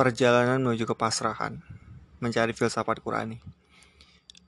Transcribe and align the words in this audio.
perjalanan 0.00 0.64
menuju 0.64 0.88
kepasrahan, 0.88 1.60
mencari 2.24 2.56
filsafat 2.56 3.04
Qurani. 3.04 3.36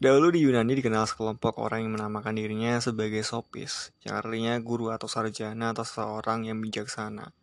Dahulu 0.01 0.33
di 0.33 0.49
Yunani 0.49 0.81
dikenal 0.81 1.05
sekelompok 1.05 1.61
orang 1.61 1.85
yang 1.85 1.93
menamakan 1.93 2.41
dirinya 2.41 2.81
sebagai 2.81 3.21
sopis, 3.21 3.93
yang 4.01 4.17
artinya 4.17 4.57
guru 4.65 4.89
atau 4.89 5.05
sarjana 5.13 5.77
atau 5.77 5.85
seseorang 5.85 6.49
yang 6.49 6.57
bijaksana. 6.57 7.37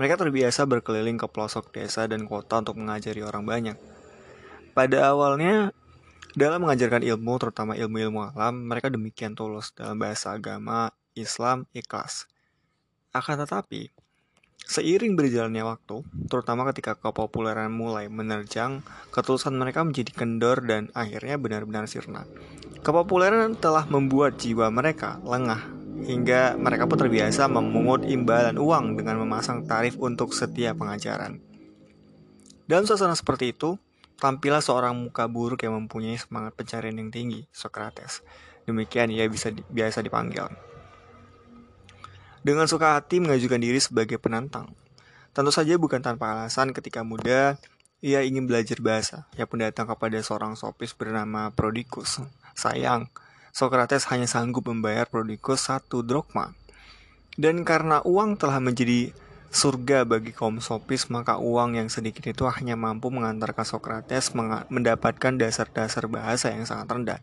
Mereka 0.00 0.16
terbiasa 0.16 0.64
berkeliling 0.64 1.20
ke 1.20 1.28
pelosok 1.28 1.68
desa 1.68 2.08
dan 2.08 2.24
kota 2.24 2.64
untuk 2.64 2.80
mengajari 2.80 3.20
orang 3.20 3.44
banyak. 3.44 3.76
Pada 4.72 5.12
awalnya, 5.12 5.76
dalam 6.32 6.64
mengajarkan 6.64 7.04
ilmu, 7.04 7.36
terutama 7.36 7.76
ilmu-ilmu 7.76 8.32
alam, 8.32 8.56
mereka 8.56 8.88
demikian 8.88 9.36
tulus 9.36 9.76
dalam 9.76 10.00
bahasa 10.00 10.32
agama, 10.32 10.96
Islam, 11.12 11.68
ikhlas. 11.76 12.24
Akan 13.12 13.36
tetapi, 13.36 13.92
Seiring 14.68 15.16
berjalannya 15.18 15.64
waktu, 15.64 16.04
terutama 16.28 16.68
ketika 16.70 16.94
kepopuleran 16.94 17.72
mulai 17.72 18.06
menerjang, 18.12 18.84
ketulusan 19.10 19.56
mereka 19.56 19.82
menjadi 19.82 20.12
kendor 20.14 20.62
dan 20.62 20.92
akhirnya 20.92 21.40
benar-benar 21.40 21.88
sirna. 21.88 22.28
Kepopuleran 22.84 23.56
telah 23.56 23.88
membuat 23.88 24.38
jiwa 24.38 24.68
mereka 24.68 25.18
lengah, 25.24 25.64
hingga 26.04 26.54
mereka 26.60 26.86
pun 26.86 27.02
terbiasa 27.02 27.48
memungut 27.50 28.06
imbalan 28.06 28.60
uang 28.60 29.00
dengan 29.00 29.18
memasang 29.20 29.66
tarif 29.66 29.98
untuk 29.98 30.36
setiap 30.36 30.78
pengajaran. 30.78 31.40
Dalam 32.68 32.86
suasana 32.86 33.18
seperti 33.18 33.56
itu, 33.56 33.74
tampillah 34.22 34.62
seorang 34.62 34.94
muka 34.94 35.26
buruk 35.26 35.66
yang 35.66 35.74
mempunyai 35.74 36.14
semangat 36.14 36.54
pencarian 36.54 36.94
yang 36.94 37.10
tinggi, 37.10 37.42
Socrates. 37.50 38.22
Demikian 38.68 39.10
ia 39.10 39.26
bisa 39.26 39.50
biasa 39.50 40.04
dipanggil 40.04 40.69
dengan 42.40 42.64
suka 42.68 42.96
hati 42.96 43.20
mengajukan 43.20 43.60
diri 43.60 43.80
sebagai 43.80 44.16
penantang. 44.16 44.72
Tentu 45.30 45.54
saja 45.54 45.78
bukan 45.78 46.02
tanpa 46.02 46.34
alasan 46.34 46.74
ketika 46.74 47.06
muda 47.06 47.60
ia 48.00 48.24
ingin 48.24 48.48
belajar 48.48 48.80
bahasa. 48.80 49.28
Ia 49.36 49.44
pun 49.44 49.60
datang 49.60 49.84
kepada 49.84 50.16
seorang 50.24 50.56
sopis 50.56 50.96
bernama 50.96 51.52
Prodikus. 51.52 52.18
Sayang, 52.56 53.12
Socrates 53.52 54.08
hanya 54.08 54.24
sanggup 54.24 54.66
membayar 54.66 55.04
Prodikus 55.04 55.68
satu 55.68 56.00
drokma. 56.00 56.56
Dan 57.36 57.62
karena 57.62 58.00
uang 58.02 58.40
telah 58.40 58.58
menjadi 58.58 59.12
surga 59.50 60.08
bagi 60.08 60.32
kaum 60.32 60.62
sopis, 60.62 61.10
maka 61.12 61.36
uang 61.36 61.76
yang 61.76 61.92
sedikit 61.92 62.24
itu 62.24 62.46
hanya 62.48 62.78
mampu 62.78 63.12
mengantarkan 63.12 63.66
Socrates 63.68 64.32
mendapatkan 64.70 65.36
dasar-dasar 65.36 66.08
bahasa 66.08 66.54
yang 66.54 66.64
sangat 66.64 66.88
rendah. 66.88 67.20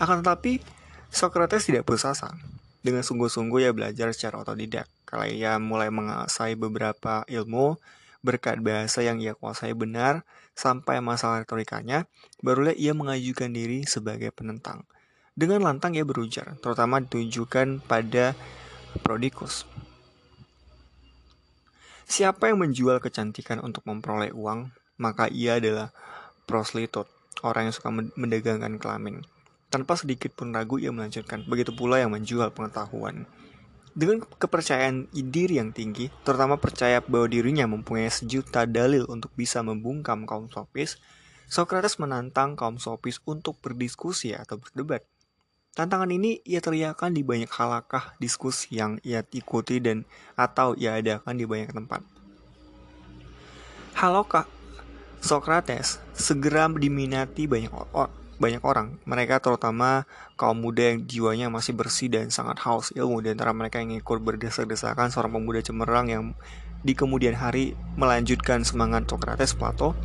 Akan 0.00 0.24
tetapi, 0.24 0.64
Socrates 1.12 1.68
tidak 1.68 1.86
putus 1.86 2.08
asa. 2.08 2.34
Dengan 2.84 3.00
sungguh-sungguh 3.00 3.64
ia 3.64 3.72
belajar 3.72 4.12
secara 4.12 4.44
otodidak. 4.44 4.84
Kalau 5.08 5.24
ia 5.24 5.56
mulai 5.56 5.88
menguasai 5.88 6.52
beberapa 6.52 7.24
ilmu, 7.24 7.80
berkat 8.20 8.60
bahasa 8.60 9.00
yang 9.00 9.24
ia 9.24 9.32
kuasai 9.32 9.72
benar, 9.72 10.28
sampai 10.52 11.00
masalah 11.00 11.40
retorikanya, 11.40 12.04
barulah 12.44 12.76
ia 12.76 12.92
mengajukan 12.92 13.48
diri 13.48 13.88
sebagai 13.88 14.28
penentang. 14.36 14.84
Dengan 15.32 15.64
lantang 15.64 15.96
ia 15.96 16.04
berujar, 16.04 16.60
terutama 16.60 17.00
ditujukan 17.00 17.80
pada 17.88 18.36
Prodikus. 19.02 19.66
Siapa 22.06 22.52
yang 22.52 22.62
menjual 22.62 23.02
kecantikan 23.02 23.58
untuk 23.58 23.82
memperoleh 23.88 24.30
uang, 24.30 24.70
maka 25.00 25.26
ia 25.26 25.58
adalah 25.58 25.90
prostitut, 26.46 27.10
orang 27.42 27.66
yang 27.66 27.74
suka 27.74 27.90
mendagangkan 27.90 28.78
kelamin. 28.78 29.26
Tanpa 29.72 29.98
sedikit 29.98 30.34
pun 30.34 30.54
ragu 30.54 30.80
ia 30.80 30.90
melanjutkan. 30.94 31.44
Begitu 31.46 31.74
pula 31.74 32.00
yang 32.00 32.14
menjual 32.14 32.52
pengetahuan. 32.54 33.26
Dengan 33.94 34.26
kepercayaan 34.26 35.06
diri 35.14 35.62
yang 35.62 35.70
tinggi, 35.70 36.10
terutama 36.26 36.58
percaya 36.58 36.98
bahwa 36.98 37.30
dirinya 37.30 37.62
mempunyai 37.70 38.10
sejuta 38.10 38.66
dalil 38.66 39.06
untuk 39.06 39.30
bisa 39.38 39.62
membungkam 39.62 40.26
kaum 40.26 40.50
sopis, 40.50 40.98
Socrates 41.46 42.02
menantang 42.02 42.58
kaum 42.58 42.82
sopis 42.82 43.22
untuk 43.22 43.54
berdiskusi 43.62 44.34
atau 44.34 44.58
berdebat. 44.58 45.06
Tantangan 45.78 46.10
ini 46.10 46.42
ia 46.42 46.58
teriakan 46.58 47.14
di 47.14 47.22
banyak 47.22 47.50
halakah 47.50 48.18
diskusi 48.18 48.82
yang 48.82 48.98
ia 49.06 49.22
ikuti 49.30 49.78
dan 49.78 50.02
atau 50.34 50.74
ia 50.74 50.98
adakan 50.98 51.38
di 51.38 51.46
banyak 51.46 51.70
tempat. 51.70 52.02
Halo 53.94 54.26
kak, 54.26 54.50
Socrates 55.22 56.02
segera 56.18 56.66
diminati 56.66 57.46
banyak 57.46 57.70
orang 57.70 58.23
banyak 58.44 58.60
orang. 58.60 59.00
Mereka 59.08 59.40
terutama 59.40 60.04
kaum 60.36 60.60
muda 60.60 60.92
yang 60.92 61.08
jiwanya 61.08 61.48
masih 61.48 61.72
bersih 61.72 62.12
dan 62.12 62.28
sangat 62.28 62.60
haus 62.68 62.92
ilmu. 62.92 63.24
Di 63.24 63.32
antara 63.32 63.56
mereka 63.56 63.80
yang 63.80 63.96
ikut 63.96 64.20
berdesak-desakan 64.20 65.08
seorang 65.08 65.32
pemuda 65.32 65.64
cemerlang 65.64 66.06
yang 66.12 66.22
di 66.84 66.92
kemudian 66.92 67.32
hari 67.32 67.72
melanjutkan 67.96 68.60
semangat 68.60 69.08
Socrates 69.08 69.56
Plato 69.56 69.96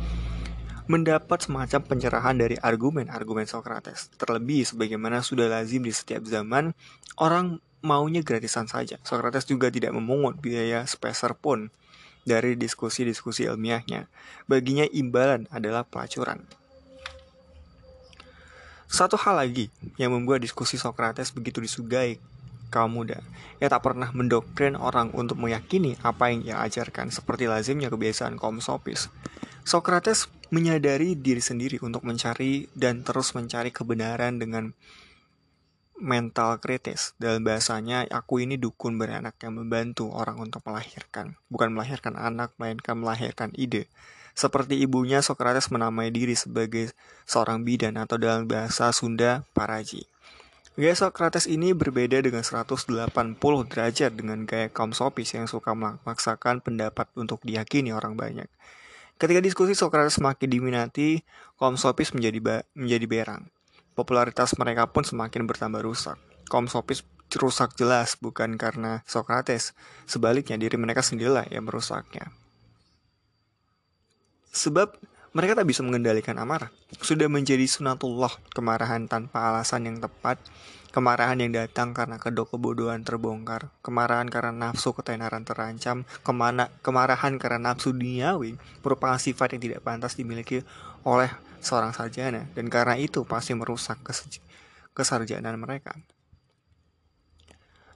mendapat 0.88 1.46
semacam 1.46 1.80
pencerahan 1.86 2.34
dari 2.34 2.56
argumen-argumen 2.56 3.46
Socrates. 3.46 4.10
Terlebih 4.16 4.64
sebagaimana 4.64 5.22
sudah 5.22 5.46
lazim 5.46 5.86
di 5.86 5.92
setiap 5.94 6.24
zaman, 6.26 6.74
orang 7.20 7.62
maunya 7.84 8.24
gratisan 8.24 8.66
saja. 8.66 8.98
Socrates 9.06 9.46
juga 9.46 9.70
tidak 9.70 9.94
memungut 9.94 10.42
biaya 10.42 10.82
sepeser 10.88 11.36
pun 11.38 11.70
dari 12.24 12.58
diskusi-diskusi 12.58 13.46
ilmiahnya. 13.46 14.10
Baginya 14.50 14.88
imbalan 14.90 15.46
adalah 15.54 15.86
pelacuran. 15.86 16.59
Satu 18.90 19.14
hal 19.14 19.38
lagi 19.38 19.70
yang 20.02 20.10
membuat 20.10 20.42
diskusi 20.42 20.74
Socrates 20.74 21.30
begitu 21.30 21.62
disugai 21.62 22.18
kaum 22.74 22.90
muda. 22.98 23.22
Ia 23.62 23.70
tak 23.70 23.86
pernah 23.86 24.10
mendoktrin 24.10 24.74
orang 24.74 25.14
untuk 25.14 25.38
meyakini 25.38 25.94
apa 26.02 26.34
yang 26.34 26.42
ia 26.42 26.56
ajarkan, 26.66 27.14
seperti 27.14 27.46
lazimnya 27.46 27.86
kebiasaan 27.86 28.34
kaum 28.34 28.58
sopis. 28.58 29.06
Socrates 29.62 30.26
menyadari 30.50 31.14
diri 31.14 31.38
sendiri 31.38 31.78
untuk 31.86 32.02
mencari 32.02 32.66
dan 32.74 33.06
terus 33.06 33.30
mencari 33.38 33.70
kebenaran 33.70 34.42
dengan 34.42 34.74
mental 36.00 36.58
kritis. 36.58 37.12
Dalam 37.20 37.44
bahasanya, 37.44 38.08
aku 38.08 38.42
ini 38.42 38.56
dukun 38.56 38.96
beranak 38.96 39.36
yang 39.44 39.60
membantu 39.60 40.08
orang 40.10 40.40
untuk 40.40 40.64
melahirkan. 40.66 41.36
Bukan 41.52 41.76
melahirkan 41.76 42.16
anak, 42.16 42.56
melainkan 42.56 42.96
melahirkan 42.96 43.52
ide. 43.54 43.86
Seperti 44.32 44.80
ibunya, 44.80 45.20
Socrates 45.20 45.68
menamai 45.68 46.08
diri 46.08 46.32
sebagai 46.32 46.90
seorang 47.28 47.62
bidan 47.62 48.00
atau 48.00 48.16
dalam 48.16 48.48
bahasa 48.48 48.88
Sunda, 48.90 49.44
paraji. 49.52 50.08
Gaya 50.80 50.96
Socrates 50.96 51.44
ini 51.44 51.76
berbeda 51.76 52.24
dengan 52.24 52.40
180 52.40 52.88
derajat 53.68 54.10
dengan 54.16 54.48
gaya 54.48 54.72
kaum 54.72 54.96
sopis 54.96 55.36
yang 55.36 55.44
suka 55.44 55.76
memaksakan 55.76 56.64
pendapat 56.64 57.04
untuk 57.18 57.44
diyakini 57.44 57.92
orang 57.92 58.16
banyak. 58.16 58.48
Ketika 59.20 59.44
diskusi 59.44 59.76
Socrates 59.76 60.16
semakin 60.16 60.48
diminati, 60.48 61.20
kaum 61.60 61.76
sopis 61.76 62.16
menjadi 62.16 62.64
menjadi 62.72 63.04
berang. 63.04 63.52
Popularitas 63.94 64.54
mereka 64.56 64.88
pun 64.88 65.02
semakin 65.02 65.44
bertambah 65.44 65.82
rusak. 65.82 66.16
Kaum 66.46 66.66
sopis 66.66 67.02
rusak 67.38 67.78
jelas 67.78 68.18
bukan 68.18 68.58
karena 68.58 69.06
Socrates, 69.06 69.76
sebaliknya 70.08 70.58
diri 70.58 70.74
mereka 70.74 71.04
sendirilah 71.04 71.46
yang 71.52 71.68
merusaknya. 71.68 72.34
Sebab 74.50 74.98
mereka 75.30 75.62
tak 75.62 75.70
bisa 75.70 75.86
mengendalikan 75.86 76.34
amarah. 76.42 76.74
Sudah 76.98 77.30
menjadi 77.30 77.62
sunatullah 77.62 78.34
kemarahan 78.50 79.06
tanpa 79.06 79.54
alasan 79.54 79.86
yang 79.86 80.02
tepat, 80.02 80.42
kemarahan 80.90 81.38
yang 81.38 81.54
datang 81.54 81.94
karena 81.94 82.18
kedok 82.18 82.58
kebodohan 82.58 83.06
terbongkar, 83.06 83.70
kemarahan 83.78 84.26
karena 84.26 84.50
nafsu 84.50 84.90
ketenaran 84.90 85.46
terancam, 85.46 86.02
ke 86.02 86.32
mana, 86.34 86.66
kemarahan 86.82 87.38
karena 87.38 87.70
nafsu 87.70 87.94
duniawi 87.94 88.58
merupakan 88.82 89.22
sifat 89.22 89.54
yang 89.54 89.62
tidak 89.62 89.80
pantas 89.86 90.18
dimiliki 90.18 90.66
oleh 91.06 91.30
seorang 91.60 91.94
sarjana 91.94 92.48
dan 92.56 92.66
karena 92.66 92.96
itu 92.96 93.22
pasti 93.28 93.54
merusak 93.54 94.00
kesarjanaan 94.96 95.60
mereka. 95.60 95.94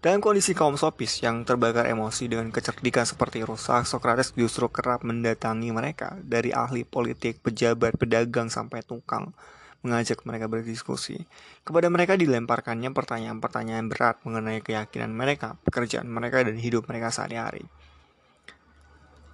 Dalam 0.05 0.21
kondisi 0.21 0.53
kaum 0.53 0.77
sopis 0.77 1.25
yang 1.25 1.49
terbakar 1.49 1.89
emosi 1.89 2.29
dengan 2.29 2.53
kecerdikan 2.53 3.09
seperti 3.09 3.41
rusak, 3.41 3.89
Socrates 3.89 4.37
justru 4.37 4.69
kerap 4.69 5.01
mendatangi 5.01 5.73
mereka 5.73 6.21
dari 6.21 6.53
ahli 6.53 6.85
politik, 6.85 7.41
pejabat, 7.41 7.97
pedagang, 7.97 8.53
sampai 8.53 8.85
tukang 8.85 9.33
mengajak 9.81 10.21
mereka 10.29 10.45
berdiskusi. 10.45 11.25
Kepada 11.65 11.89
mereka 11.89 12.21
dilemparkannya 12.21 12.93
pertanyaan-pertanyaan 12.93 13.89
berat 13.89 14.21
mengenai 14.29 14.61
keyakinan 14.61 15.09
mereka, 15.09 15.57
pekerjaan 15.65 16.05
mereka, 16.05 16.45
dan 16.45 16.61
hidup 16.61 16.85
mereka 16.85 17.09
sehari-hari. 17.09 17.65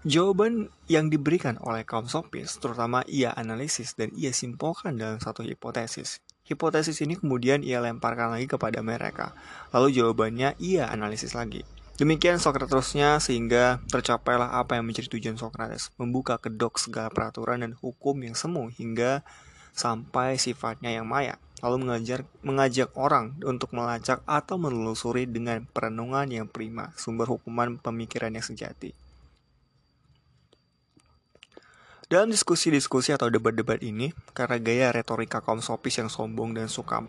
Jawaban 0.00 0.72
yang 0.88 1.12
diberikan 1.12 1.60
oleh 1.60 1.84
kaum 1.84 2.08
sopis, 2.08 2.56
terutama 2.56 3.04
ia 3.04 3.36
analisis 3.36 3.92
dan 3.92 4.08
ia 4.16 4.32
simpulkan 4.32 4.96
dalam 4.96 5.20
satu 5.20 5.44
hipotesis, 5.44 6.24
Hipotesis 6.50 6.98
ini 6.98 7.14
kemudian 7.14 7.62
ia 7.62 7.78
lemparkan 7.78 8.34
lagi 8.34 8.50
kepada 8.50 8.82
mereka. 8.82 9.38
Lalu 9.70 10.02
jawabannya 10.02 10.58
ia 10.58 10.90
analisis 10.90 11.38
lagi. 11.38 11.62
Demikian 11.94 12.42
Sokratesnya 12.42 13.22
sehingga 13.22 13.78
tercapailah 13.86 14.58
apa 14.58 14.74
yang 14.74 14.82
menjadi 14.82 15.06
tujuan 15.14 15.38
Sokrates, 15.38 15.94
membuka 15.94 16.42
kedok 16.42 16.82
segala 16.82 17.06
peraturan 17.06 17.62
dan 17.62 17.78
hukum 17.78 18.18
yang 18.26 18.34
semu 18.34 18.66
hingga 18.66 19.22
sampai 19.76 20.42
sifatnya 20.42 20.90
yang 20.90 21.06
maya, 21.06 21.38
lalu 21.62 21.86
mengajar, 21.86 22.26
mengajak 22.42 22.90
orang 22.98 23.38
untuk 23.46 23.70
melacak 23.70 24.18
atau 24.26 24.58
menelusuri 24.58 25.30
dengan 25.30 25.62
perenungan 25.70 26.26
yang 26.34 26.50
prima 26.50 26.90
sumber 26.98 27.30
hukuman 27.30 27.78
pemikiran 27.78 28.34
yang 28.34 28.42
sejati. 28.42 28.90
Dalam 32.10 32.26
diskusi-diskusi 32.34 33.14
atau 33.14 33.30
debat-debat 33.30 33.78
ini, 33.86 34.10
karena 34.34 34.58
gaya 34.58 34.90
retorika 34.90 35.38
kaum 35.38 35.62
sopis 35.62 36.02
yang 36.02 36.10
sombong 36.10 36.58
dan 36.58 36.66
suka 36.66 37.06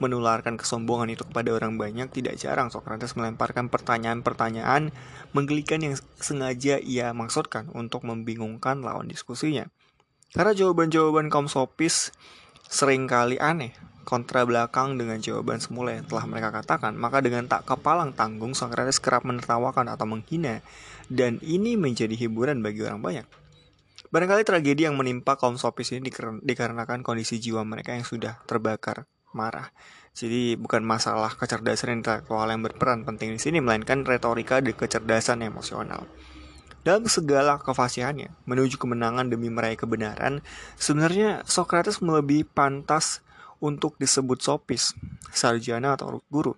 menularkan 0.00 0.56
kesombongan 0.56 1.12
itu 1.12 1.28
kepada 1.28 1.52
orang 1.52 1.76
banyak, 1.76 2.08
tidak 2.08 2.40
jarang 2.40 2.72
Socrates 2.72 3.12
melemparkan 3.12 3.68
pertanyaan-pertanyaan 3.68 4.88
menggelikan 5.36 5.84
yang 5.84 6.00
sengaja 6.16 6.80
ia 6.80 7.12
maksudkan 7.12 7.68
untuk 7.76 8.08
membingungkan 8.08 8.80
lawan 8.80 9.12
diskusinya. 9.12 9.68
Karena 10.32 10.56
jawaban-jawaban 10.56 11.28
kaum 11.28 11.44
sopis 11.52 12.08
sering 12.72 13.04
kali 13.04 13.36
aneh, 13.36 13.76
kontra 14.08 14.48
belakang 14.48 14.96
dengan 14.96 15.20
jawaban 15.20 15.60
semula 15.60 15.92
yang 15.92 16.08
telah 16.08 16.24
mereka 16.24 16.56
katakan, 16.56 16.96
maka 16.96 17.20
dengan 17.20 17.44
tak 17.52 17.68
kepalang 17.68 18.16
tanggung 18.16 18.56
Socrates 18.56 18.96
kerap 18.96 19.28
menertawakan 19.28 19.92
atau 19.92 20.08
menghina, 20.08 20.64
dan 21.12 21.36
ini 21.44 21.76
menjadi 21.76 22.16
hiburan 22.16 22.64
bagi 22.64 22.88
orang 22.88 23.04
banyak. 23.04 23.28
Barangkali 24.08 24.40
tragedi 24.40 24.88
yang 24.88 24.96
menimpa 24.96 25.36
kaum 25.36 25.60
sopis 25.60 25.92
ini 25.92 26.08
dikarenakan 26.40 27.04
kondisi 27.04 27.36
jiwa 27.36 27.60
mereka 27.68 27.92
yang 27.92 28.08
sudah 28.08 28.40
terbakar 28.48 29.04
marah. 29.36 29.68
Jadi 30.16 30.56
bukan 30.56 30.80
masalah 30.80 31.30
kecerdasan 31.36 32.00
intelektual 32.00 32.48
yang 32.48 32.64
berperan 32.64 33.04
penting 33.04 33.36
di 33.36 33.40
sini, 33.40 33.60
melainkan 33.60 34.08
retorika 34.08 34.64
dan 34.64 34.72
kecerdasan 34.72 35.44
emosional. 35.44 36.08
Dalam 36.82 37.04
segala 37.04 37.60
kefasihannya, 37.60 38.32
menuju 38.48 38.80
kemenangan 38.80 39.28
demi 39.28 39.52
meraih 39.52 39.76
kebenaran, 39.76 40.40
sebenarnya 40.80 41.44
Socrates 41.44 42.00
melebihi 42.00 42.48
pantas 42.48 43.20
untuk 43.60 44.00
disebut 44.00 44.40
sopis, 44.40 44.96
sarjana 45.34 46.00
atau 46.00 46.24
guru. 46.32 46.56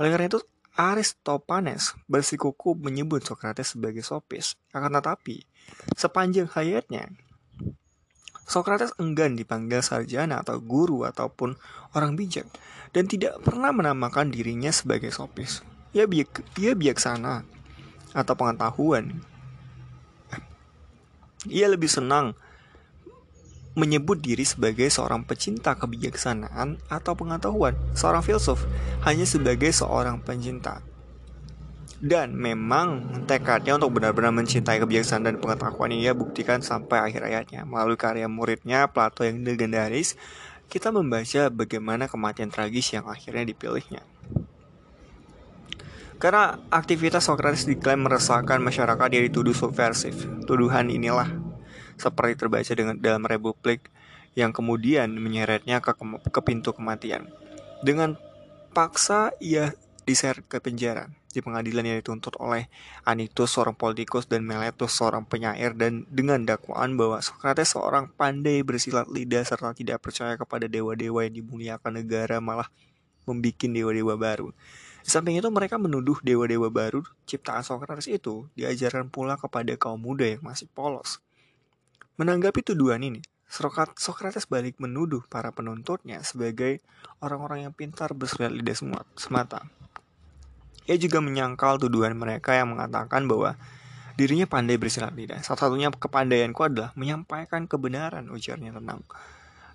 Oleh 0.00 0.10
karena 0.10 0.26
itu, 0.26 0.42
Aristopanes 0.74 1.92
bersikukuh 2.08 2.72
menyebut 2.80 3.20
Socrates 3.22 3.76
sebagai 3.76 4.00
sopis. 4.00 4.56
Akan 4.72 4.96
tetapi, 4.96 5.44
sepanjang 5.96 6.48
hayatnya, 6.52 7.10
Socrates 8.50 8.90
enggan 8.98 9.38
dipanggil 9.38 9.78
sarjana 9.78 10.42
atau 10.42 10.58
guru 10.58 11.06
ataupun 11.06 11.54
orang 11.94 12.18
bijak 12.18 12.50
dan 12.90 13.06
tidak 13.06 13.38
pernah 13.46 13.70
menamakan 13.70 14.34
dirinya 14.34 14.74
sebagai 14.74 15.14
sopis. 15.14 15.62
Ia, 15.94 16.10
biak, 16.10 16.58
ia 16.58 16.74
bijaksana 16.74 17.46
atau 18.10 18.34
pengetahuan. 18.34 19.22
Ia 21.46 21.70
lebih 21.70 21.86
senang 21.86 22.34
menyebut 23.78 24.18
diri 24.18 24.42
sebagai 24.42 24.90
seorang 24.90 25.22
pecinta 25.22 25.78
kebijaksanaan 25.78 26.82
atau 26.90 27.14
pengetahuan, 27.14 27.78
seorang 27.94 28.26
filsuf 28.26 28.66
hanya 29.06 29.30
sebagai 29.30 29.70
seorang 29.70 30.18
pencinta. 30.26 30.82
Dan 32.00 32.32
memang 32.32 33.04
tekadnya 33.28 33.76
untuk 33.76 34.00
benar-benar 34.00 34.32
mencintai 34.32 34.80
kebijaksanaan 34.80 35.36
dan 35.36 35.36
pengetahuan 35.36 35.92
ia 35.92 36.16
buktikan 36.16 36.64
sampai 36.64 37.12
akhir 37.12 37.28
ayatnya. 37.28 37.68
Melalui 37.68 38.00
karya 38.00 38.24
muridnya 38.24 38.88
Plato 38.88 39.20
yang 39.20 39.44
legendaris, 39.44 40.16
kita 40.72 40.88
membaca 40.88 41.52
bagaimana 41.52 42.08
kematian 42.08 42.48
tragis 42.48 42.88
yang 42.96 43.04
akhirnya 43.04 43.44
dipilihnya. 43.44 44.00
Karena 46.16 46.56
aktivitas 46.72 47.28
Socrates 47.28 47.68
diklaim 47.68 48.00
meresahkan 48.00 48.60
masyarakat 48.64 49.06
dia 49.12 49.20
dituduh 49.24 49.52
subversif. 49.52 50.24
Tuduhan 50.48 50.88
inilah 50.88 51.28
seperti 52.00 52.40
terbaca 52.40 52.72
dengan 52.72 52.96
dalam 52.96 53.28
Republik 53.28 53.92
yang 54.32 54.56
kemudian 54.56 55.12
menyeretnya 55.16 55.84
ke, 55.84 55.92
ke 56.32 56.40
pintu 56.40 56.72
kematian. 56.72 57.28
Dengan 57.84 58.16
paksa 58.72 59.36
ia 59.36 59.76
diseret 60.08 60.44
ke 60.48 60.60
penjara. 60.64 61.19
Di 61.30 61.38
pengadilan 61.38 61.86
yang 61.86 61.98
dituntut 62.02 62.34
oleh 62.42 62.66
Anitus 63.06 63.54
seorang 63.54 63.78
politikus 63.78 64.26
dan 64.26 64.42
Meletus 64.42 64.98
seorang 64.98 65.22
penyair 65.22 65.78
dan 65.78 66.02
dengan 66.10 66.42
dakwaan 66.42 66.98
bahwa 66.98 67.22
Socrates 67.22 67.70
seorang 67.70 68.10
pandai 68.10 68.66
bersilat 68.66 69.06
lidah 69.06 69.46
serta 69.46 69.70
tidak 69.70 70.02
percaya 70.02 70.34
kepada 70.34 70.66
dewa-dewa 70.66 71.22
yang 71.22 71.38
dimuliakan 71.38 72.02
negara 72.02 72.42
malah 72.42 72.66
membuat 73.30 73.62
dewa-dewa 73.62 74.14
baru. 74.18 74.50
Di 75.00 75.08
samping 75.08 75.38
itu 75.38 75.48
mereka 75.48 75.78
menuduh 75.78 76.18
dewa-dewa 76.20 76.68
baru 76.68 77.00
ciptaan 77.24 77.62
Socrates 77.62 78.10
itu 78.10 78.50
diajarkan 78.58 79.08
pula 79.08 79.38
kepada 79.38 79.72
kaum 79.78 80.02
muda 80.02 80.26
yang 80.26 80.42
masih 80.42 80.66
polos. 80.74 81.22
Menanggapi 82.20 82.60
tuduhan 82.60 83.00
ini, 83.00 83.24
Socrates 83.96 84.44
balik 84.44 84.76
menuduh 84.76 85.24
para 85.30 85.50
penuntutnya 85.56 86.20
sebagai 86.20 86.84
orang-orang 87.24 87.64
yang 87.64 87.72
pintar 87.72 88.12
bersilat 88.12 88.52
lidah 88.52 88.76
semata. 89.16 89.64
Ia 90.90 90.98
juga 90.98 91.22
menyangkal 91.22 91.78
tuduhan 91.78 92.18
mereka 92.18 92.58
yang 92.58 92.74
mengatakan 92.74 93.30
bahwa 93.30 93.54
dirinya 94.18 94.50
pandai 94.50 94.74
bersilat 94.74 95.14
lidah. 95.14 95.38
Salah 95.46 95.70
satunya 95.70 95.86
kepandaianku 95.94 96.58
adalah 96.66 96.90
menyampaikan 96.98 97.70
kebenaran, 97.70 98.26
ujarnya 98.26 98.74
tenang. 98.74 99.06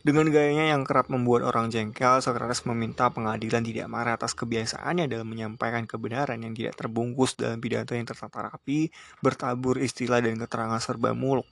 Dengan 0.05 0.27
gayanya 0.29 0.75
yang 0.75 0.83
kerap 0.83 1.07
membuat 1.07 1.47
orang 1.47 1.71
jengkel, 1.71 2.21
Socrates 2.21 2.61
meminta 2.69 3.09
pengadilan 3.09 3.63
tidak 3.63 3.87
marah 3.87 4.19
atas 4.19 4.37
kebiasaannya 4.37 5.09
dalam 5.09 5.25
menyampaikan 5.25 5.87
kebenaran 5.87 6.37
yang 6.43 6.53
tidak 6.53 6.77
terbungkus 6.77 7.33
dalam 7.33 7.57
pidato 7.57 7.95
yang 7.97 8.05
tertata 8.05 8.51
rapi, 8.51 8.93
bertabur 9.23 9.81
istilah 9.81 10.19
dan 10.21 10.37
keterangan 10.37 10.77
serba 10.77 11.15
muluk. 11.17 11.47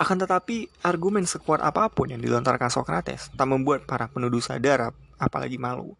Akan 0.00 0.16
tetapi, 0.16 0.70
argumen 0.80 1.28
sekuat 1.28 1.60
apa 1.60 1.92
pun 1.92 2.08
yang 2.14 2.24
dilontarkan 2.24 2.72
Socrates 2.72 3.28
tak 3.36 3.44
membuat 3.44 3.84
para 3.84 4.08
penuduh 4.08 4.40
sadar 4.40 4.96
apalagi 5.20 5.60
malu. 5.60 5.92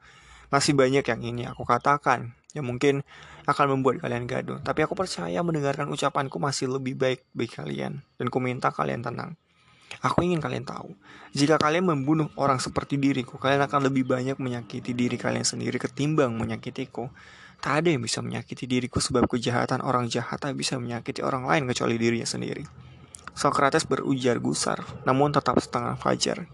Masih 0.49 0.73
banyak 0.73 1.05
yang 1.05 1.21
ini 1.21 1.45
aku 1.45 1.69
katakan, 1.69 2.33
yang 2.53 2.69
mungkin 2.69 3.05
akan 3.49 3.79
membuat 3.79 4.01
kalian 4.05 4.29
gaduh. 4.29 4.61
Tapi 4.61 4.85
aku 4.85 4.95
percaya 4.95 5.41
mendengarkan 5.41 5.89
ucapanku 5.91 6.37
masih 6.39 6.69
lebih 6.69 6.95
baik 6.97 7.25
bagi 7.33 7.53
kalian. 7.53 8.05
Dan 8.17 8.27
ku 8.29 8.39
minta 8.39 8.71
kalian 8.71 9.03
tenang. 9.05 9.37
Aku 10.01 10.25
ingin 10.25 10.41
kalian 10.41 10.65
tahu, 10.65 10.97
jika 11.37 11.61
kalian 11.61 11.85
membunuh 11.85 12.33
orang 12.41 12.57
seperti 12.57 12.97
diriku, 12.97 13.37
kalian 13.37 13.61
akan 13.69 13.93
lebih 13.93 14.09
banyak 14.09 14.41
menyakiti 14.41 14.97
diri 14.97 15.21
kalian 15.21 15.45
sendiri 15.45 15.77
ketimbang 15.77 16.33
menyakitiku. 16.33 17.13
Tak 17.61 17.85
ada 17.85 17.89
yang 17.93 18.01
bisa 18.01 18.25
menyakiti 18.25 18.65
diriku 18.65 18.99
sebab 18.99 19.29
kejahatan 19.29 19.85
orang 19.85 20.09
jahat 20.09 20.41
tak 20.41 20.57
bisa 20.57 20.81
menyakiti 20.81 21.21
orang 21.21 21.45
lain 21.45 21.69
kecuali 21.69 22.01
dirinya 22.01 22.27
sendiri. 22.27 22.65
Socrates 23.37 23.85
berujar 23.85 24.41
gusar, 24.41 24.81
namun 25.05 25.31
tetap 25.31 25.61
setengah 25.61 25.95
fajar. 26.01 26.49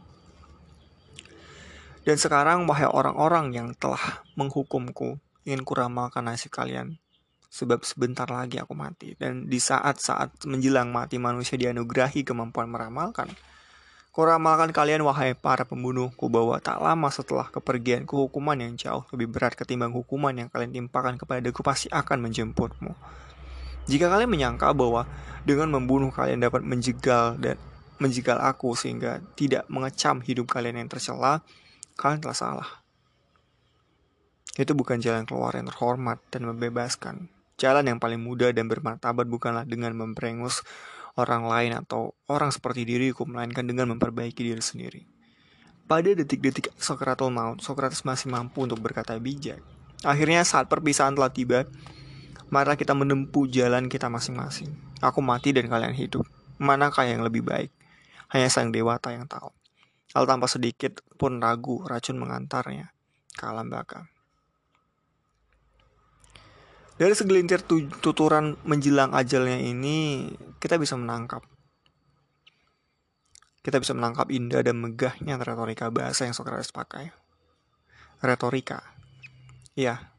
Dan 2.04 2.16
sekarang, 2.16 2.64
wahai 2.64 2.88
orang-orang 2.88 3.52
yang 3.52 3.68
telah 3.76 4.24
menghukumku, 4.32 5.20
ingin 5.48 5.64
kuramalkan 5.64 6.28
nasib 6.28 6.52
kalian. 6.52 7.00
Sebab 7.48 7.80
sebentar 7.80 8.28
lagi 8.28 8.60
aku 8.60 8.76
mati. 8.76 9.16
Dan 9.16 9.48
di 9.48 9.56
saat-saat 9.56 10.44
menjelang 10.44 10.92
mati 10.92 11.16
manusia 11.16 11.56
dianugerahi 11.56 12.20
kemampuan 12.20 12.68
meramalkan. 12.68 13.32
Kuramalkan 14.12 14.74
kalian 14.74 15.06
wahai 15.08 15.32
para 15.32 15.64
pembunuhku 15.64 16.28
bahwa 16.28 16.60
tak 16.60 16.82
lama 16.82 17.08
setelah 17.08 17.48
kepergianku 17.48 18.28
hukuman 18.28 18.58
yang 18.58 18.74
jauh 18.74 19.06
lebih 19.14 19.30
berat 19.30 19.54
ketimbang 19.54 19.94
hukuman 19.94 20.34
yang 20.34 20.50
kalian 20.52 20.74
timpakan 20.74 21.14
kepadaku 21.16 21.62
pasti 21.64 21.88
akan 21.88 22.26
menjemputmu. 22.26 22.92
Jika 23.88 24.10
kalian 24.10 24.28
menyangka 24.28 24.74
bahwa 24.76 25.08
dengan 25.48 25.72
membunuh 25.72 26.12
kalian 26.12 26.44
dapat 26.44 26.60
menjegal 26.60 27.38
dan 27.40 27.56
menjegal 28.02 28.42
aku 28.42 28.74
sehingga 28.74 29.22
tidak 29.38 29.64
mengecam 29.70 30.18
hidup 30.20 30.50
kalian 30.50 30.82
yang 30.82 30.90
tercela, 30.90 31.40
kalian 31.94 32.18
telah 32.18 32.36
salah. 32.36 32.68
Itu 34.58 34.74
bukan 34.74 34.98
jalan 34.98 35.22
keluar 35.22 35.54
yang 35.54 35.70
terhormat 35.70 36.18
dan 36.34 36.50
membebaskan. 36.50 37.30
Jalan 37.58 37.86
yang 37.86 37.98
paling 38.02 38.18
mudah 38.18 38.50
dan 38.50 38.66
bermartabat 38.66 39.30
bukanlah 39.30 39.62
dengan 39.62 39.94
memperengus 39.94 40.66
orang 41.14 41.46
lain 41.46 41.72
atau 41.78 42.14
orang 42.26 42.50
seperti 42.50 42.82
diriku, 42.82 43.22
melainkan 43.26 43.66
dengan 43.66 43.94
memperbaiki 43.94 44.42
diri 44.42 44.62
sendiri. 44.62 45.02
Pada 45.86 46.10
detik-detik 46.10 46.74
Sokratul 46.76 47.30
maut, 47.30 47.62
Sokrates 47.62 48.02
masih 48.02 48.28
mampu 48.34 48.66
untuk 48.66 48.82
berkata 48.82 49.14
bijak. 49.18 49.62
Akhirnya 50.02 50.42
saat 50.42 50.66
perpisahan 50.66 51.14
telah 51.14 51.30
tiba, 51.30 51.66
Mari 52.48 52.80
kita 52.80 52.96
menempuh 52.96 53.44
jalan 53.52 53.92
kita 53.92 54.08
masing-masing. 54.08 54.72
Aku 55.04 55.20
mati 55.20 55.52
dan 55.52 55.68
kalian 55.68 55.92
hidup. 55.92 56.24
Manakah 56.56 57.04
yang 57.04 57.20
lebih 57.20 57.44
baik? 57.44 57.68
Hanya 58.32 58.48
sang 58.48 58.72
dewata 58.72 59.12
yang 59.12 59.28
tahu. 59.28 59.52
Hal 60.16 60.24
tanpa 60.24 60.48
sedikit 60.48 61.04
pun 61.20 61.44
ragu, 61.44 61.84
racun 61.84 62.16
mengantarnya 62.16 62.96
ke 63.36 63.44
alam 63.44 63.68
baka. 63.68 64.08
Dari 66.98 67.14
segelintir 67.14 67.62
tuturan 68.02 68.58
menjelang 68.66 69.14
ajalnya 69.14 69.62
ini, 69.62 70.26
kita 70.58 70.74
bisa 70.82 70.98
menangkap. 70.98 71.46
Kita 73.62 73.78
bisa 73.78 73.94
menangkap 73.94 74.26
indah 74.34 74.66
dan 74.66 74.82
megahnya 74.82 75.38
retorika 75.38 75.94
bahasa 75.94 76.26
yang 76.26 76.34
Socrates 76.34 76.74
pakai. 76.74 77.14
Retorika. 78.18 78.82
Ya, 79.78 80.10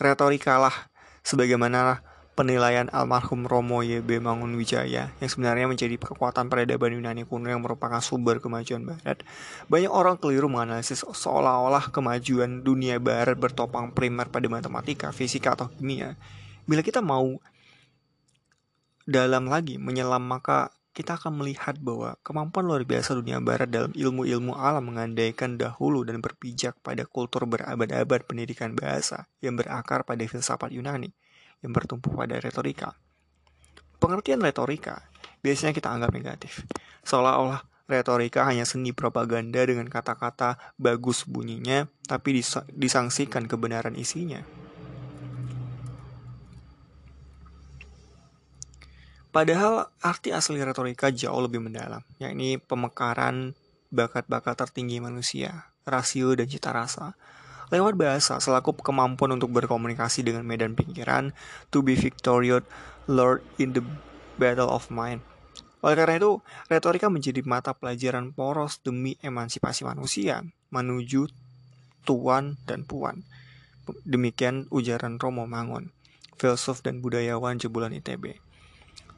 retorika 0.00 0.56
lah 0.56 0.88
sebagaimana 1.20 2.00
penilaian 2.34 2.90
almarhum 2.90 3.46
Romo 3.46 3.86
Y.B. 3.86 4.18
Mangunwijaya 4.18 5.14
yang 5.22 5.30
sebenarnya 5.30 5.70
menjadi 5.70 5.94
kekuatan 5.96 6.50
peradaban 6.50 6.92
Yunani 6.98 7.22
kuno 7.22 7.46
yang 7.46 7.62
merupakan 7.62 8.02
sumber 8.02 8.42
kemajuan 8.42 8.82
Barat. 8.82 9.22
Banyak 9.70 9.90
orang 9.90 10.18
keliru 10.18 10.50
menganalisis 10.50 11.06
seolah-olah 11.06 11.94
kemajuan 11.94 12.66
dunia 12.66 12.98
Barat 12.98 13.38
bertopang 13.38 13.94
primer 13.94 14.26
pada 14.28 14.50
matematika, 14.50 15.14
fisika, 15.14 15.54
atau 15.54 15.70
kimia. 15.70 16.18
Bila 16.66 16.82
kita 16.82 16.98
mau 16.98 17.38
dalam 19.06 19.46
lagi 19.46 19.78
menyelam 19.78 20.24
maka 20.24 20.74
kita 20.94 21.18
akan 21.18 21.42
melihat 21.42 21.76
bahwa 21.82 22.14
kemampuan 22.22 22.70
luar 22.70 22.86
biasa 22.86 23.18
dunia 23.18 23.42
barat 23.42 23.66
dalam 23.66 23.90
ilmu-ilmu 23.92 24.54
alam 24.54 24.94
mengandaikan 24.94 25.58
dahulu 25.58 26.06
dan 26.06 26.22
berpijak 26.22 26.78
pada 26.80 27.02
kultur 27.02 27.44
berabad-abad 27.50 28.24
pendidikan 28.24 28.72
bahasa 28.78 29.26
yang 29.42 29.58
berakar 29.58 30.06
pada 30.06 30.22
filsafat 30.24 30.70
Yunani 30.70 31.12
yang 31.60 31.76
bertumpu 31.76 32.10
pada 32.14 32.40
retorika. 32.40 32.96
Pengertian 34.00 34.42
retorika 34.42 35.04
biasanya 35.44 35.76
kita 35.76 35.92
anggap 35.92 36.10
negatif, 36.16 36.64
seolah-olah 37.04 37.62
retorika 37.84 38.48
hanya 38.48 38.64
seni 38.64 38.96
propaganda 38.96 39.60
dengan 39.60 39.84
kata-kata 39.92 40.56
bagus 40.80 41.28
bunyinya, 41.28 41.84
tapi 42.08 42.40
disangsikan 42.72 43.44
kebenaran 43.44 43.92
isinya. 43.92 44.40
Padahal 49.34 49.90
arti 49.98 50.30
asli 50.30 50.62
retorika 50.62 51.10
jauh 51.10 51.42
lebih 51.42 51.58
mendalam, 51.58 52.06
yakni 52.22 52.54
pemekaran 52.56 53.58
bakat-bakat 53.90 54.54
tertinggi 54.54 55.02
manusia, 55.02 55.66
rasio 55.82 56.32
dan 56.38 56.46
cita 56.46 56.70
rasa. 56.70 57.18
Lewat 57.72 57.96
bahasa, 57.96 58.36
selaku 58.42 58.76
kemampuan 58.80 59.32
untuk 59.36 59.52
berkomunikasi 59.52 60.20
dengan 60.24 60.44
medan 60.44 60.76
pikiran, 60.76 61.32
to 61.72 61.80
be 61.80 61.96
victorious, 61.96 62.64
Lord 63.08 63.44
in 63.56 63.72
the 63.72 63.84
battle 64.36 64.68
of 64.68 64.88
mind. 64.92 65.24
Oleh 65.84 66.00
karena 66.00 66.16
itu, 66.16 66.40
retorika 66.72 67.12
menjadi 67.12 67.44
mata 67.44 67.76
pelajaran 67.76 68.32
poros 68.32 68.80
demi 68.80 69.20
emansipasi 69.20 69.84
manusia 69.84 70.40
menuju 70.72 71.28
tuan 72.08 72.56
dan 72.64 72.88
puan. 72.88 73.20
Demikian 74.08 74.64
ujaran 74.72 75.20
Romo 75.20 75.44
Mangun, 75.44 75.92
filsuf 76.40 76.80
dan 76.80 77.04
budayawan 77.04 77.60
jebolan 77.60 77.92
ITB. 77.92 78.40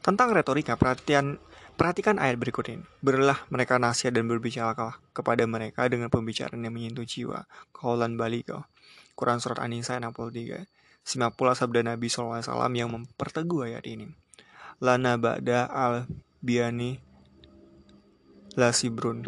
Tentang 0.03 0.35
retorika, 0.35 0.75
perhatian 0.75 1.39
perhatikan 1.77 2.17
ayat 2.17 2.41
berikut 2.41 2.65
ini. 2.73 2.83
Berilah 2.99 3.37
mereka 3.53 3.77
nasihat 3.77 4.11
dan 4.17 4.25
berbicara 4.25 4.97
kepada 5.13 5.45
mereka 5.45 5.85
dengan 5.85 6.09
pembicaraan 6.09 6.65
yang 6.65 6.73
menyentuh 6.73 7.05
jiwa. 7.05 7.45
Kaulan 7.69 8.17
Baligo. 8.17 8.65
Quran 9.13 9.37
Surat 9.37 9.61
An-Nisa 9.61 10.01
63. 10.01 10.65
Simak 11.05 11.37
pula 11.39 11.55
sabda 11.55 11.85
Nabi 11.85 12.09
SAW 12.11 12.43
yang 12.73 12.89
memperteguh 12.91 13.71
ayat 13.71 13.85
ini. 13.87 14.11
Lana 14.83 15.15
ba'da 15.15 15.69
al-biani 15.69 16.99
lasibrun. 18.57 19.23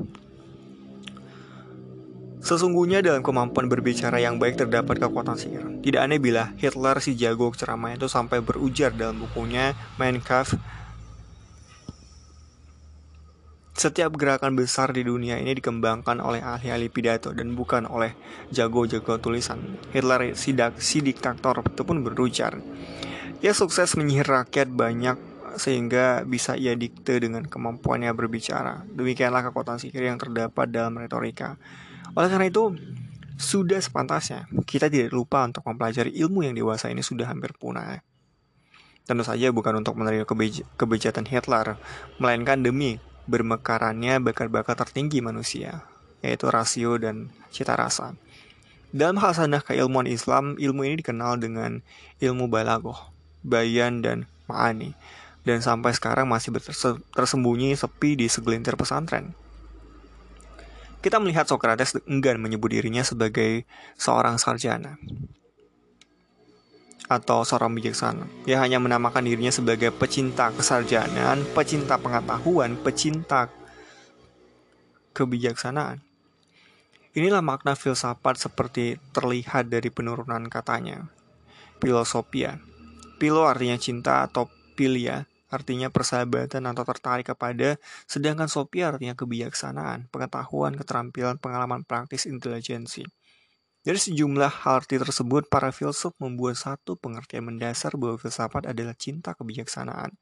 Sesungguhnya 2.39 3.03
dalam 3.03 3.19
kemampuan 3.19 3.67
berbicara 3.67 4.17
yang 4.23 4.39
baik 4.39 4.55
terdapat 4.55 4.95
kekuatan 4.95 5.35
sihir. 5.35 5.65
Tidak 5.83 5.99
aneh 5.99 6.23
bila 6.23 6.55
Hitler 6.55 6.97
si 7.03 7.13
jago 7.19 7.51
ceramah 7.51 7.93
itu 7.93 8.07
sampai 8.07 8.39
berujar 8.39 8.95
dalam 8.95 9.19
bukunya 9.27 9.75
Mein 9.99 10.23
Kampf 10.23 10.55
setiap 13.79 14.11
gerakan 14.19 14.59
besar 14.59 14.91
di 14.91 15.07
dunia 15.07 15.39
ini 15.39 15.55
dikembangkan 15.55 16.19
oleh 16.19 16.43
ahli-ahli 16.43 16.91
pidato 16.91 17.31
dan 17.31 17.55
bukan 17.55 17.87
oleh 17.87 18.11
jago-jago 18.51 19.23
tulisan. 19.23 19.79
Hitler 19.95 20.35
si, 20.35 20.51
si 20.83 20.99
diktator 20.99 21.63
itu 21.63 21.87
pun 21.87 22.03
berujar. 22.03 22.59
Ia 23.39 23.55
sukses 23.55 23.95
menyihir 23.95 24.27
rakyat 24.27 24.67
banyak 24.67 25.15
sehingga 25.55 26.27
bisa 26.27 26.59
ia 26.59 26.75
dikte 26.75 27.23
dengan 27.23 27.47
kemampuannya 27.47 28.11
berbicara. 28.11 28.83
Demikianlah 28.91 29.47
kekuatan 29.47 29.79
sihir 29.79 30.11
yang 30.11 30.19
terdapat 30.19 30.67
dalam 30.67 30.99
retorika. 30.99 31.55
Oleh 32.19 32.27
karena 32.27 32.51
itu, 32.51 32.75
sudah 33.39 33.79
sepantasnya 33.79 34.51
kita 34.67 34.91
tidak 34.91 35.15
lupa 35.15 35.47
untuk 35.47 35.63
mempelajari 35.63 36.11
ilmu 36.19 36.43
yang 36.43 36.51
dewasa 36.51 36.91
ini 36.91 36.99
sudah 36.99 37.31
hampir 37.31 37.55
punah. 37.55 38.03
Tentu 39.07 39.23
saja 39.23 39.49
bukan 39.55 39.79
untuk 39.79 39.95
menerima 39.95 40.27
kebej 40.27 40.67
kebejatan 40.75 41.25
Hitler, 41.25 41.79
melainkan 42.19 42.59
demi 42.59 42.99
bermekarannya 43.29 44.17
bakat-bakat 44.17 44.73
tertinggi 44.73 45.21
manusia, 45.21 45.85
yaitu 46.25 46.49
rasio 46.49 46.97
dan 46.97 47.29
cita 47.53 47.77
rasa. 47.77 48.17
Dalam 48.89 49.21
hal 49.21 49.37
sanah 49.37 49.61
keilmuan 49.61 50.09
Islam, 50.09 50.57
ilmu 50.57 50.81
ini 50.89 51.05
dikenal 51.05 51.37
dengan 51.37 51.85
ilmu 52.17 52.49
balagoh, 52.49 52.97
bayan, 53.45 54.01
dan 54.01 54.25
ma'ani, 54.49 54.97
dan 55.45 55.61
sampai 55.61 55.93
sekarang 55.93 56.25
masih 56.25 56.49
tersembunyi 57.13 57.77
sepi 57.77 58.17
di 58.17 58.25
segelintir 58.25 58.73
pesantren. 58.73 59.37
Kita 60.99 61.21
melihat 61.21 61.47
Socrates 61.47 61.95
enggan 62.09 62.41
menyebut 62.41 62.73
dirinya 62.73 63.05
sebagai 63.05 63.63
seorang 63.95 64.35
sarjana 64.35 64.99
atau 67.09 67.41
seorang 67.41 67.73
bijaksana. 67.73 68.29
Ia 68.45 68.61
hanya 68.61 68.77
menamakan 68.77 69.25
dirinya 69.25 69.49
sebagai 69.49 69.89
pecinta 69.89 70.53
kesarjanaan, 70.53 71.41
pecinta 71.57 71.97
pengetahuan, 71.97 72.77
pecinta 72.77 73.49
kebijaksanaan. 75.17 76.05
Inilah 77.17 77.41
makna 77.41 77.73
filsafat 77.73 78.37
seperti 78.37 79.01
terlihat 79.11 79.73
dari 79.73 79.89
penurunan 79.89 80.45
katanya. 80.47 81.09
Filosofia. 81.81 82.61
Pilo 83.17 83.49
artinya 83.49 83.75
cinta 83.81 84.23
atau 84.23 84.47
pilia 84.77 85.25
artinya 85.49 85.89
persahabatan 85.89 86.61
atau 86.69 86.85
tertarik 86.85 87.33
kepada, 87.33 87.81
sedangkan 88.05 88.45
Sophia 88.45 88.93
artinya 88.93 89.17
kebijaksanaan, 89.17 90.07
pengetahuan, 90.13 90.77
keterampilan, 90.77 91.41
pengalaman 91.41 91.81
praktis, 91.81 92.29
intelijensi. 92.29 93.03
Dari 93.79 93.95
sejumlah 93.95 94.67
arti 94.67 94.99
tersebut, 94.99 95.47
para 95.47 95.71
filsuf 95.71 96.11
membuat 96.19 96.59
satu 96.59 96.99
pengertian 96.99 97.47
mendasar 97.47 97.95
bahwa 97.95 98.19
filsafat 98.19 98.67
adalah 98.67 98.91
cinta 98.91 99.31
kebijaksanaan. 99.31 100.19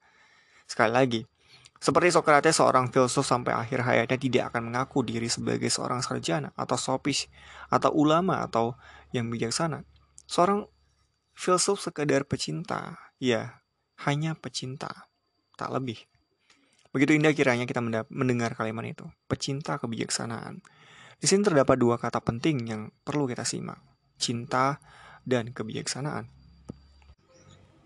Sekali 0.69 0.91
lagi, 0.93 1.21
seperti 1.77 2.09
Socrates, 2.09 2.57
seorang 2.57 2.89
filsuf 2.89 3.25
sampai 3.25 3.53
akhir 3.53 3.85
hayatnya 3.85 4.17
tidak 4.17 4.43
akan 4.53 4.73
mengaku 4.73 5.05
diri 5.05 5.29
sebagai 5.29 5.69
seorang 5.69 6.01
sarjana 6.01 6.49
atau 6.57 6.73
sopis 6.73 7.29
atau 7.69 7.93
ulama 7.93 8.41
atau 8.41 8.73
yang 9.13 9.29
bijaksana. 9.29 9.85
Seorang 10.25 10.65
filsuf 11.37 11.77
sekedar 11.81 12.25
pecinta, 12.25 12.97
ya, 13.21 13.61
hanya 14.05 14.33
pecinta 14.33 15.09
tak 15.57 15.69
lebih. 15.73 16.01
Begitu 16.93 17.13
indah 17.13 17.33
kiranya 17.33 17.69
kita 17.69 17.81
mendengar 18.09 18.57
kalimat 18.57 18.85
itu, 18.89 19.05
pecinta 19.29 19.77
kebijaksanaan. 19.77 20.65
Di 21.17 21.25
sini 21.25 21.41
terdapat 21.41 21.81
dua 21.81 21.97
kata 21.97 22.21
penting 22.21 22.57
yang 22.69 22.81
perlu 23.01 23.25
kita 23.25 23.41
simak, 23.41 23.81
cinta 24.21 24.77
dan 25.25 25.49
kebijaksanaan. 25.49 26.29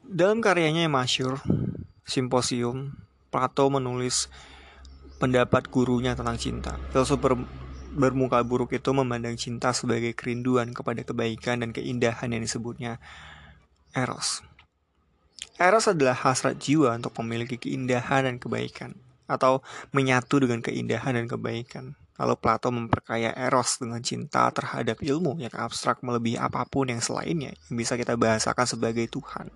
Dalam 0.04 0.44
karyanya 0.44 0.84
yang 0.84 0.92
masyur, 0.92 1.40
Simposium, 2.04 2.92
Plato 3.32 3.72
menulis 3.72 4.28
pendapat 5.24 5.72
gurunya 5.72 6.12
tentang 6.20 6.36
cinta. 6.36 6.76
Filsuf 6.92 7.16
ber, 7.24 7.40
bermuka 7.96 8.44
buruk 8.44 8.76
itu 8.76 8.92
memandang 8.92 9.40
cinta 9.40 9.72
sebagai 9.72 10.12
kerinduan 10.12 10.76
kepada 10.76 11.08
kebaikan 11.08 11.64
dan 11.64 11.72
keindahan 11.72 12.36
yang 12.36 12.44
disebutnya 12.44 13.00
eros. 13.96 14.44
Eros 15.56 15.88
adalah 15.88 16.18
hasrat 16.18 16.60
jiwa 16.60 16.92
untuk 16.98 17.16
memiliki 17.24 17.56
keindahan 17.56 18.28
dan 18.28 18.36
kebaikan, 18.42 18.98
atau 19.30 19.64
menyatu 19.96 20.44
dengan 20.44 20.60
keindahan 20.60 21.16
dan 21.16 21.32
kebaikan. 21.32 21.96
Lalu 22.22 22.38
Plato 22.38 22.70
memperkaya 22.70 23.34
Eros 23.34 23.82
dengan 23.82 23.98
cinta 24.06 24.46
terhadap 24.54 25.02
ilmu 25.02 25.42
yang 25.42 25.50
abstrak 25.58 26.06
melebihi 26.06 26.38
apa 26.38 26.70
pun 26.70 26.94
yang 26.94 27.02
selainnya 27.02 27.58
yang 27.58 27.74
bisa 27.74 27.98
kita 27.98 28.14
bahasakan 28.14 28.70
sebagai 28.70 29.10
Tuhan. 29.10 29.50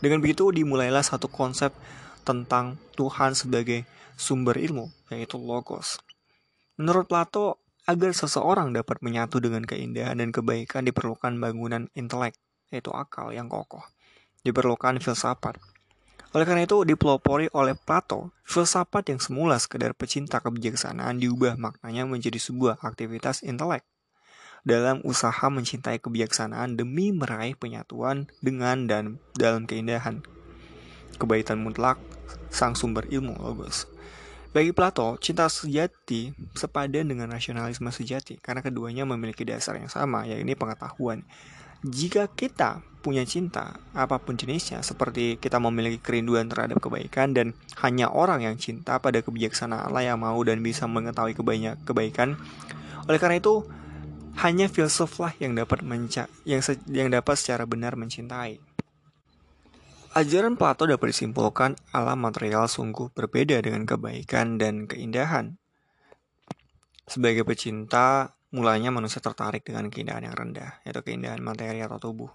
Dengan 0.00 0.24
begitu 0.24 0.48
dimulailah 0.48 1.04
satu 1.04 1.28
konsep 1.28 1.76
tentang 2.24 2.80
Tuhan 2.96 3.36
sebagai 3.36 3.84
sumber 4.16 4.56
ilmu, 4.56 4.88
yaitu 5.12 5.36
Logos. 5.36 6.00
Menurut 6.80 7.04
Plato, 7.04 7.60
agar 7.84 8.16
seseorang 8.16 8.72
dapat 8.72 9.04
menyatu 9.04 9.44
dengan 9.44 9.60
keindahan 9.68 10.16
dan 10.16 10.32
kebaikan 10.32 10.88
diperlukan 10.88 11.36
bangunan 11.36 11.92
intelek, 11.92 12.32
yaitu 12.72 12.88
akal 12.96 13.28
yang 13.28 13.52
kokoh 13.52 13.84
diperlukan 14.44 15.00
filsafat. 15.00 15.56
Oleh 16.34 16.44
karena 16.50 16.66
itu, 16.66 16.82
dipelopori 16.82 17.46
oleh 17.54 17.78
Plato, 17.78 18.34
filsafat 18.42 19.06
yang 19.06 19.22
semula 19.22 19.54
sekedar 19.62 19.94
pecinta 19.94 20.42
kebijaksanaan 20.42 21.22
diubah 21.22 21.54
maknanya 21.54 22.10
menjadi 22.10 22.42
sebuah 22.42 22.82
aktivitas 22.82 23.46
intelek 23.46 23.86
dalam 24.64 25.04
usaha 25.04 25.46
mencintai 25.52 26.00
kebijaksanaan 26.00 26.74
demi 26.74 27.12
meraih 27.12 27.54
penyatuan 27.54 28.26
dengan 28.40 28.88
dan 28.88 29.04
dalam 29.36 29.68
keindahan. 29.68 30.24
Kebaikan 31.20 31.60
mutlak, 31.62 32.00
sang 32.50 32.74
sumber 32.74 33.06
ilmu 33.06 33.38
logos. 33.38 33.86
Bagi 34.50 34.72
Plato, 34.74 35.20
cinta 35.20 35.46
sejati 35.46 36.34
sepadan 36.56 37.12
dengan 37.12 37.30
nasionalisme 37.30 37.90
sejati 37.92 38.40
karena 38.42 38.64
keduanya 38.64 39.06
memiliki 39.06 39.46
dasar 39.46 39.78
yang 39.78 39.92
sama, 39.92 40.26
yaitu 40.26 40.56
pengetahuan. 40.58 41.22
Jika 41.84 42.26
kita 42.32 42.80
punya 43.04 43.20
cinta, 43.28 43.76
apa 43.92 44.16
pun 44.16 44.40
jenisnya, 44.40 44.80
seperti 44.80 45.36
kita 45.36 45.60
memiliki 45.60 46.00
kerinduan 46.00 46.48
terhadap 46.48 46.80
kebaikan 46.80 47.36
dan 47.36 47.52
hanya 47.84 48.08
orang 48.08 48.40
yang 48.48 48.56
cinta 48.56 48.96
pada 48.96 49.20
kebijaksanaan 49.20 49.92
Allah 49.92 50.16
yang 50.16 50.24
mau 50.24 50.40
dan 50.40 50.64
bisa 50.64 50.88
mengetahui 50.88 51.36
kebanyak 51.36 51.76
kebaikan. 51.84 52.40
Oleh 53.04 53.20
karena 53.20 53.36
itu, 53.36 53.68
hanya 54.40 54.72
filsuflah 54.72 55.36
yang 55.36 55.52
dapat 55.52 55.84
menca 55.84 56.26
yang, 56.48 56.64
yang 56.88 57.12
dapat 57.12 57.36
secara 57.36 57.68
benar 57.68 57.94
mencintai. 57.94 58.58
Ajaran 60.14 60.56
Plato 60.56 60.88
dapat 60.88 61.10
disimpulkan 61.12 61.76
alam 61.92 62.18
material 62.22 62.70
sungguh 62.70 63.12
berbeda 63.12 63.60
dengan 63.60 63.84
kebaikan 63.84 64.56
dan 64.56 64.88
keindahan. 64.88 65.58
Sebagai 67.04 67.44
pecinta, 67.44 68.32
mulanya 68.54 68.94
manusia 68.94 69.18
tertarik 69.18 69.66
dengan 69.66 69.90
keindahan 69.90 70.30
yang 70.30 70.38
rendah, 70.38 70.80
yaitu 70.86 71.02
keindahan 71.02 71.42
materi 71.42 71.82
atau 71.82 71.98
tubuh. 71.98 72.30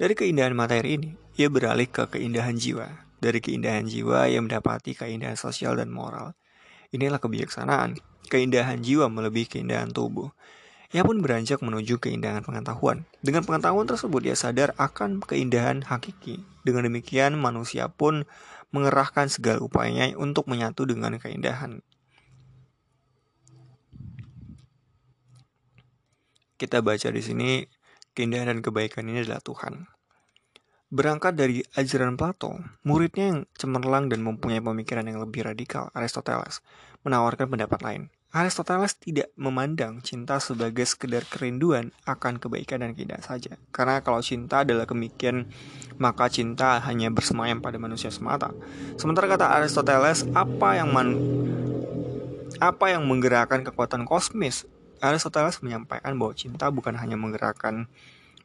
Dari 0.00 0.14
keindahan 0.16 0.56
materi 0.56 0.96
ini, 1.00 1.10
ia 1.36 1.52
beralih 1.52 1.88
ke 1.88 2.08
keindahan 2.08 2.56
jiwa. 2.56 2.88
Dari 3.22 3.38
keindahan 3.38 3.86
jiwa, 3.86 4.28
ia 4.28 4.40
mendapati 4.40 4.96
keindahan 4.96 5.36
sosial 5.36 5.78
dan 5.78 5.92
moral. 5.92 6.36
Inilah 6.92 7.20
kebijaksanaan. 7.20 8.00
Keindahan 8.28 8.80
jiwa 8.80 9.12
melebihi 9.12 9.58
keindahan 9.58 9.92
tubuh. 9.92 10.32
Ia 10.92 11.04
pun 11.08 11.24
beranjak 11.24 11.64
menuju 11.64 12.00
keindahan 12.04 12.44
pengetahuan. 12.44 13.08
Dengan 13.24 13.48
pengetahuan 13.48 13.88
tersebut, 13.88 14.28
ia 14.28 14.36
sadar 14.36 14.76
akan 14.76 15.24
keindahan 15.24 15.80
hakiki 15.88 16.44
dengan 16.62 16.86
demikian, 16.86 17.34
manusia 17.36 17.90
pun 17.90 18.22
mengerahkan 18.70 19.28
segala 19.28 19.60
upayanya 19.60 20.14
untuk 20.16 20.46
menyatu 20.46 20.86
dengan 20.86 21.18
keindahan. 21.18 21.82
Kita 26.56 26.78
baca 26.78 27.10
di 27.10 27.18
sini, 27.18 27.66
keindahan 28.12 28.52
dan 28.52 28.60
kebaikan 28.60 29.08
ini 29.08 29.24
adalah 29.24 29.40
Tuhan. 29.40 29.88
Berangkat 30.92 31.32
dari 31.32 31.64
ajaran 31.72 32.20
Plato, 32.20 32.52
muridnya 32.84 33.32
yang 33.32 33.40
cemerlang 33.56 34.12
dan 34.12 34.20
mempunyai 34.20 34.60
pemikiran 34.60 35.08
yang 35.08 35.24
lebih 35.24 35.48
radikal, 35.48 35.88
Aristoteles, 35.96 36.60
menawarkan 37.00 37.48
pendapat 37.48 37.80
lain. 37.80 38.02
Aristoteles 38.32 38.96
tidak 38.96 39.28
memandang 39.36 40.00
cinta 40.00 40.40
sebagai 40.40 40.88
sekedar 40.88 41.24
kerinduan 41.28 41.92
akan 42.08 42.40
kebaikan 42.40 42.80
dan 42.80 42.96
keindahan 42.96 43.20
saja. 43.20 43.60
Karena 43.72 44.00
kalau 44.00 44.24
cinta 44.24 44.64
adalah 44.64 44.88
kemikian, 44.88 45.52
maka 46.00 46.32
cinta 46.32 46.80
hanya 46.80 47.12
bersemayam 47.12 47.60
pada 47.60 47.76
manusia 47.76 48.08
semata. 48.08 48.52
Sementara 48.96 49.28
kata 49.28 49.52
Aristoteles, 49.52 50.24
apa 50.32 50.80
yang 50.80 50.92
man, 50.92 51.12
apa 52.56 52.88
yang 52.92 53.04
menggerakkan 53.04 53.64
kekuatan 53.68 54.08
kosmis? 54.08 54.64
Aristoteles 55.02 55.58
menyampaikan 55.66 56.14
bahwa 56.14 56.30
cinta 56.38 56.70
bukan 56.70 56.94
hanya 56.94 57.18
menggerakkan 57.18 57.90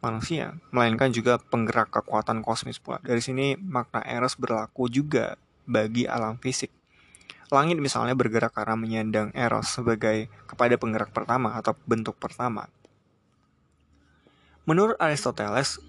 manusia, 0.02 0.58
melainkan 0.74 1.14
juga 1.14 1.38
penggerak 1.38 1.94
kekuatan 1.94 2.42
kosmis 2.42 2.82
pula. 2.82 2.98
Dari 3.06 3.22
sini 3.22 3.54
makna 3.62 4.02
eros 4.02 4.34
berlaku 4.34 4.90
juga 4.90 5.38
bagi 5.70 6.10
alam 6.10 6.42
fisik. 6.42 6.74
Langit 7.48 7.80
misalnya 7.80 8.12
bergerak 8.12 8.52
karena 8.52 8.76
menyandang 8.76 9.32
Eros 9.32 9.72
sebagai 9.72 10.28
kepada 10.52 10.76
penggerak 10.76 11.16
pertama 11.16 11.56
atau 11.56 11.80
bentuk 11.88 12.20
pertama. 12.20 12.68
Menurut 14.68 15.00
Aristoteles, 15.00 15.80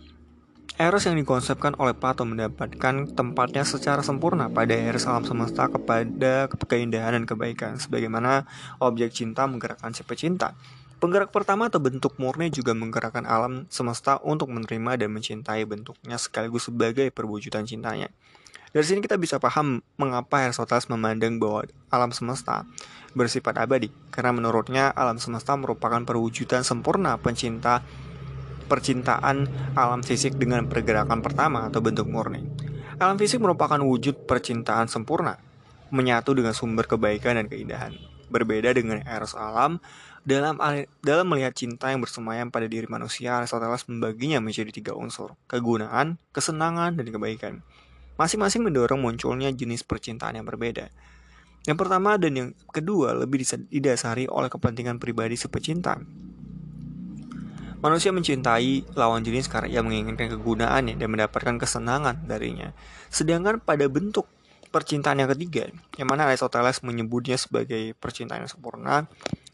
Eros 0.77 1.09
yang 1.09 1.17
dikonsepkan 1.17 1.79
oleh 1.81 1.97
Plato 1.97 2.29
mendapatkan 2.29 3.09
tempatnya 3.17 3.65
secara 3.65 4.05
sempurna 4.05 4.53
pada 4.53 4.77
eros 4.77 5.09
alam 5.09 5.25
semesta 5.25 5.71
kepada 5.73 6.53
keindahan 6.69 7.17
dan 7.17 7.25
kebaikan, 7.25 7.81
sebagaimana 7.81 8.45
objek 8.83 9.17
cinta 9.17 9.49
menggerakkan 9.49 9.97
si 9.97 10.05
pecinta. 10.05 10.53
Penggerak 10.99 11.31
pertama 11.31 11.71
atau 11.71 11.79
bentuk 11.79 12.19
murni 12.19 12.51
juga 12.51 12.75
menggerakkan 12.75 13.23
alam 13.23 13.71
semesta 13.71 14.19
untuk 14.27 14.51
menerima 14.51 14.99
dan 14.99 15.15
mencintai 15.15 15.63
bentuknya 15.63 16.19
sekaligus 16.19 16.67
sebagai 16.67 17.15
perwujudan 17.15 17.65
cintanya. 17.65 18.11
Dari 18.69 18.85
sini 18.85 19.01
kita 19.01 19.17
bisa 19.17 19.41
paham 19.41 19.81
mengapa 19.97 20.45
Aristoteles 20.45 20.93
memandang 20.93 21.41
bahwa 21.41 21.65
alam 21.89 22.13
semesta 22.13 22.69
bersifat 23.17 23.57
abadi, 23.57 23.89
karena 24.13 24.37
menurutnya 24.37 24.93
alam 24.93 25.17
semesta 25.17 25.57
merupakan 25.57 26.05
perwujudan 26.05 26.61
sempurna 26.61 27.17
pencinta 27.17 27.81
percintaan 28.69 29.49
alam 29.75 30.05
fisik 30.05 30.37
dengan 30.37 30.69
pergerakan 30.69 31.25
pertama 31.25 31.67
atau 31.67 31.81
bentuk 31.81 32.07
murni. 32.07 32.45
Alam 33.01 33.17
fisik 33.17 33.41
merupakan 33.41 33.81
wujud 33.81 34.29
percintaan 34.29 34.87
sempurna, 34.87 35.41
menyatu 35.89 36.37
dengan 36.37 36.53
sumber 36.53 36.85
kebaikan 36.85 37.41
dan 37.41 37.49
keindahan. 37.49 37.97
Berbeda 38.29 38.77
dengan 38.77 39.01
eros 39.09 39.33
alam, 39.33 39.81
dalam 40.29 40.61
dalam 41.01 41.27
melihat 41.33 41.57
cinta 41.57 41.89
yang 41.89 42.05
bersemayam 42.05 42.53
pada 42.53 42.69
diri 42.69 42.85
manusia, 42.85 43.41
Aristoteles 43.41 43.89
membaginya 43.89 44.45
menjadi 44.45 44.69
tiga 44.69 44.93
unsur: 44.93 45.33
kegunaan, 45.49 46.21
kesenangan, 46.37 47.01
dan 47.01 47.07
kebaikan. 47.09 47.55
Masing-masing 48.21 48.67
mendorong 48.67 49.01
munculnya 49.01 49.49
jenis 49.49 49.87
percintaan 49.87 50.37
yang 50.37 50.45
berbeda. 50.45 50.93
Yang 51.65 51.79
pertama 51.81 52.19
dan 52.21 52.33
yang 52.35 52.49
kedua 52.69 53.15
lebih 53.15 53.47
didasari 53.71 54.29
oleh 54.29 54.51
kepentingan 54.51 54.99
pribadi 54.99 55.39
si 55.39 55.47
pecinta. 55.47 55.97
Manusia 57.79 58.11
mencintai 58.11 58.91
lawan 58.99 59.23
jenis 59.23 59.47
karena 59.47 59.71
ia 59.71 59.81
menginginkan 59.87 60.35
kegunaannya 60.35 60.99
dan 60.99 61.09
mendapatkan 61.15 61.63
kesenangan 61.63 62.27
darinya. 62.27 62.75
Sedangkan 63.07 63.63
pada 63.63 63.87
bentuk 63.87 64.27
percintaan 64.75 65.23
yang 65.23 65.31
ketiga, 65.31 65.71
yang 65.95 66.11
mana 66.11 66.27
Aristoteles 66.27 66.83
menyebutnya 66.83 67.39
sebagai 67.39 67.95
percintaan 67.95 68.43
yang 68.43 68.51
sempurna, 68.51 69.07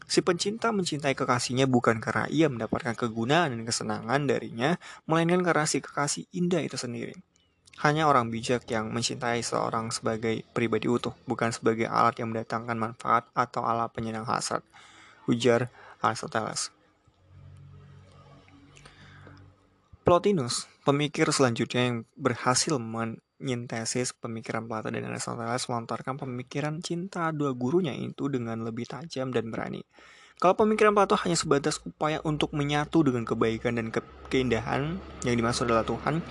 si 0.09 0.25
pencinta 0.25 0.73
mencintai 0.73 1.13
kekasihnya 1.13 1.69
bukan 1.69 2.01
karena 2.01 2.25
ia 2.33 2.49
mendapatkan 2.49 2.97
kegunaan 2.97 3.53
dan 3.53 3.61
kesenangan 3.61 4.25
darinya, 4.25 4.81
melainkan 5.05 5.45
karena 5.45 5.69
si 5.69 5.85
kekasih 5.85 6.25
indah 6.33 6.65
itu 6.65 6.81
sendiri. 6.81 7.13
Hanya 7.85 8.09
orang 8.09 8.33
bijak 8.33 8.65
yang 8.73 8.89
mencintai 8.89 9.45
seorang 9.45 9.93
sebagai 9.93 10.41
pribadi 10.55 10.89
utuh, 10.89 11.13
bukan 11.29 11.53
sebagai 11.53 11.85
alat 11.85 12.17
yang 12.17 12.33
mendatangkan 12.33 12.73
manfaat 12.73 13.29
atau 13.37 13.61
alat 13.61 13.93
penyenang 13.93 14.25
hasrat, 14.25 14.65
ujar 15.29 15.69
Aristoteles. 16.01 16.74
Plotinus, 20.05 20.69
pemikir 20.85 21.25
selanjutnya 21.33 21.89
yang 21.89 22.05
berhasil 22.13 22.77
menyintesis 22.77 24.13
pemikiran 24.13 24.69
Plato 24.69 24.93
dan 24.93 25.01
Aristoteles 25.01 25.65
melontarkan 25.65 26.21
pemikiran 26.21 26.77
cinta 26.77 27.33
dua 27.33 27.57
gurunya 27.57 27.89
itu 27.97 28.29
dengan 28.29 28.61
lebih 28.61 28.85
tajam 28.85 29.33
dan 29.33 29.49
berani. 29.49 29.81
Kalau 30.37 30.53
pemikiran 30.53 30.93
Plato 30.93 31.17
hanya 31.25 31.33
sebatas 31.33 31.81
upaya 31.81 32.21
untuk 32.21 32.53
menyatu 32.53 33.01
dengan 33.01 33.25
kebaikan 33.25 33.81
dan 33.81 33.89
ke 33.89 34.05
keindahan 34.29 35.01
yang 35.25 35.41
dimaksud 35.41 35.65
adalah 35.65 35.81
Tuhan, 35.81 36.21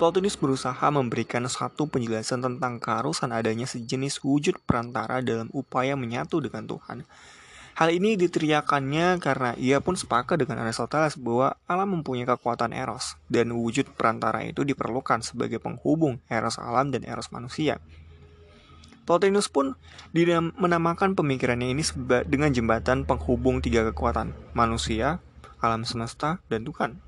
Plotinus 0.00 0.40
berusaha 0.40 0.88
memberikan 0.88 1.44
satu 1.44 1.92
penjelasan 1.92 2.40
tentang 2.40 2.80
keharusan 2.80 3.36
adanya 3.36 3.68
sejenis 3.68 4.24
wujud 4.24 4.64
perantara 4.64 5.20
dalam 5.20 5.52
upaya 5.52 5.92
menyatu 5.92 6.40
dengan 6.40 6.64
Tuhan. 6.64 7.04
Hal 7.80 7.96
ini 7.96 8.12
diteriakannya 8.12 9.16
karena 9.24 9.56
ia 9.56 9.80
pun 9.80 9.96
sepakat 9.96 10.36
dengan 10.36 10.60
Aristoteles 10.60 11.16
bahwa 11.16 11.56
alam 11.64 11.96
mempunyai 11.96 12.28
kekuatan 12.28 12.76
eros, 12.76 13.16
dan 13.32 13.56
wujud 13.56 13.96
perantara 13.96 14.44
itu 14.44 14.68
diperlukan 14.68 15.24
sebagai 15.24 15.64
penghubung 15.64 16.20
eros 16.28 16.60
alam 16.60 16.92
dan 16.92 17.08
eros 17.08 17.32
manusia. 17.32 17.80
Plotinus 19.08 19.48
pun 19.48 19.80
menamakan 20.60 21.16
pemikirannya 21.16 21.72
ini 21.72 21.80
dengan 22.28 22.52
jembatan 22.52 23.08
penghubung 23.08 23.64
tiga 23.64 23.88
kekuatan, 23.88 24.36
manusia, 24.52 25.24
alam 25.64 25.88
semesta, 25.88 26.44
dan 26.52 26.68
Tuhan. 26.68 27.00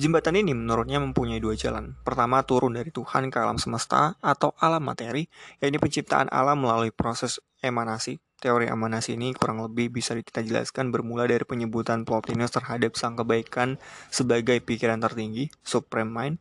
Jembatan 0.00 0.40
ini 0.40 0.56
menurutnya 0.56 1.04
mempunyai 1.04 1.36
dua 1.36 1.52
jalan. 1.52 1.92
Pertama, 2.00 2.40
turun 2.48 2.72
dari 2.72 2.88
Tuhan 2.88 3.28
ke 3.28 3.44
alam 3.44 3.60
semesta 3.60 4.16
atau 4.24 4.56
alam 4.56 4.80
materi, 4.80 5.28
yakni 5.60 5.76
penciptaan 5.76 6.32
alam 6.32 6.64
melalui 6.64 6.96
proses 6.96 7.44
emanasi. 7.60 8.24
Teori 8.46 8.70
emanasi 8.70 9.18
ini 9.18 9.34
kurang 9.34 9.58
lebih 9.58 9.90
bisa 9.90 10.14
kita 10.14 10.38
jelaskan 10.38 10.94
bermula 10.94 11.26
dari 11.26 11.42
penyebutan 11.42 12.06
Plotinus 12.06 12.54
terhadap 12.54 12.94
sang 12.94 13.18
kebaikan 13.18 13.74
sebagai 14.06 14.62
pikiran 14.62 15.02
tertinggi, 15.02 15.50
supreme 15.66 16.06
mind. 16.06 16.36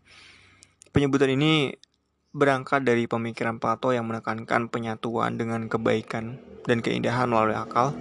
Penyebutan 0.93 1.33
ini 1.33 1.73
berangkat 2.29 2.85
dari 2.85 3.09
pemikiran 3.09 3.57
Plato 3.57 3.89
yang 3.89 4.05
menekankan 4.05 4.69
penyatuan 4.69 5.41
dengan 5.41 5.65
kebaikan 5.65 6.37
dan 6.69 6.85
keindahan 6.85 7.25
melalui 7.25 7.57
akal. 7.57 7.97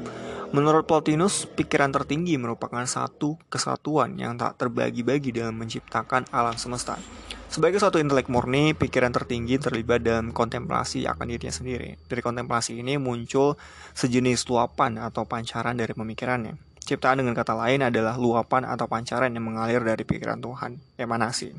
Menurut 0.52 0.84
Plotinus, 0.84 1.48
pikiran 1.48 1.88
tertinggi 1.88 2.36
merupakan 2.36 2.84
satu 2.84 3.40
kesatuan 3.48 4.20
yang 4.20 4.36
tak 4.36 4.60
terbagi-bagi 4.60 5.32
dalam 5.32 5.56
menciptakan 5.56 6.28
alam 6.28 6.60
semesta. 6.60 7.00
Sebagai 7.54 7.78
suatu 7.78 8.02
intelek 8.02 8.26
murni, 8.26 8.74
pikiran 8.74 9.14
tertinggi 9.14 9.62
terlibat 9.62 10.02
dalam 10.02 10.34
kontemplasi 10.34 11.06
akan 11.06 11.22
dirinya 11.30 11.54
sendiri. 11.54 11.94
Dari 12.02 12.18
kontemplasi 12.18 12.82
ini 12.82 12.98
muncul 12.98 13.54
sejenis 13.94 14.50
luapan 14.50 14.98
atau 14.98 15.22
pancaran 15.22 15.78
dari 15.78 15.94
pemikirannya. 15.94 16.58
Ciptaan 16.82 17.22
dengan 17.22 17.30
kata 17.38 17.54
lain 17.54 17.86
adalah 17.86 18.18
luapan 18.18 18.66
atau 18.66 18.90
pancaran 18.90 19.30
yang 19.30 19.46
mengalir 19.46 19.86
dari 19.86 20.02
pikiran 20.02 20.42
Tuhan, 20.42 20.82
emanasi. 20.98 21.54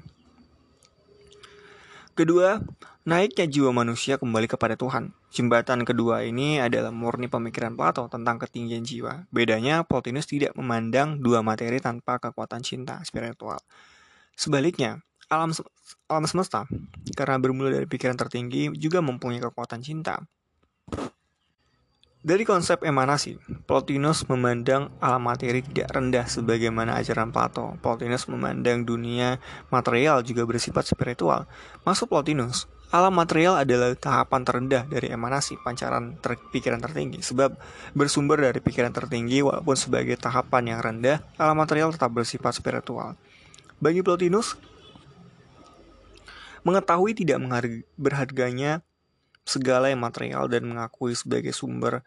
Kedua, 2.12 2.60
naiknya 3.08 3.47
jiwa 3.47 3.71
manusia 3.71 4.19
kembali 4.19 4.51
kepada 4.51 4.75
Tuhan. 4.75 5.15
Jembatan 5.31 5.88
kedua 5.88 6.27
ini 6.27 6.60
adalah 6.60 6.91
murni 6.91 7.31
pemikiran 7.31 7.71
Plato 7.71 8.12
tentang 8.12 8.36
ketinggian 8.43 8.84
jiwa. 8.84 9.31
Bedanya, 9.31 9.88
Plotinus 9.88 10.27
tidak 10.27 10.60
memandang 10.60 11.23
dua 11.23 11.39
materi 11.39 11.79
tanpa 11.79 12.19
kekuatan 12.19 12.67
cinta 12.67 12.99
spiritual. 13.08 13.63
Sebaliknya, 14.36 14.99
alam 15.29 15.51
alam 16.09 16.25
semesta 16.29 16.69
karena 17.17 17.41
bermula 17.41 17.73
dari 17.73 17.89
pikiran 17.89 18.17
tertinggi 18.17 18.69
juga 18.77 19.01
mempunyai 19.01 19.41
kekuatan 19.41 19.81
cinta. 19.81 20.21
Dari 22.25 22.41
konsep 22.41 22.81
emanasi, 22.81 23.38
Plotinus 23.69 24.25
memandang 24.25 24.89
alam 24.97 25.21
materi 25.29 25.61
tidak 25.61 25.93
rendah 25.93 26.25
sebagaimana 26.25 26.97
ajaran 26.97 27.29
Plato. 27.29 27.77
Plotinus 27.85 28.25
memandang 28.25 28.81
dunia 28.81 29.38
material 29.69 30.25
juga 30.25 30.41
bersifat 30.41 30.89
spiritual. 30.89 31.45
Masuk 31.85 32.09
Plotinus, 32.09 32.65
alam 32.89 33.13
material 33.13 33.61
adalah 33.61 33.93
tahapan 33.93 34.41
terendah 34.41 34.89
dari 34.89 35.13
emanasi 35.13 35.61
pancaran 35.61 36.17
ter 36.17 36.33
pikiran 36.49 36.81
tertinggi 36.81 37.21
sebab 37.21 37.61
bersumber 37.93 38.41
dari 38.41 38.57
pikiran 38.57 38.89
tertinggi 38.89 39.45
walaupun 39.45 39.77
sebagai 39.77 40.17
tahapan 40.17 40.73
yang 40.73 40.79
rendah, 40.81 41.21
alam 41.38 41.53
material 41.53 41.93
tetap 41.93 42.09
bersifat 42.09 42.57
spiritual. 42.57 43.13
Bagi 43.77 44.01
Plotinus, 44.01 44.57
mengetahui 46.65 47.13
tidak 47.13 47.39
berharganya 47.95 48.82
segala 49.45 49.93
yang 49.93 50.01
material 50.01 50.49
dan 50.49 50.65
mengakui 50.65 51.13
sebagai 51.13 51.54
sumber 51.54 52.01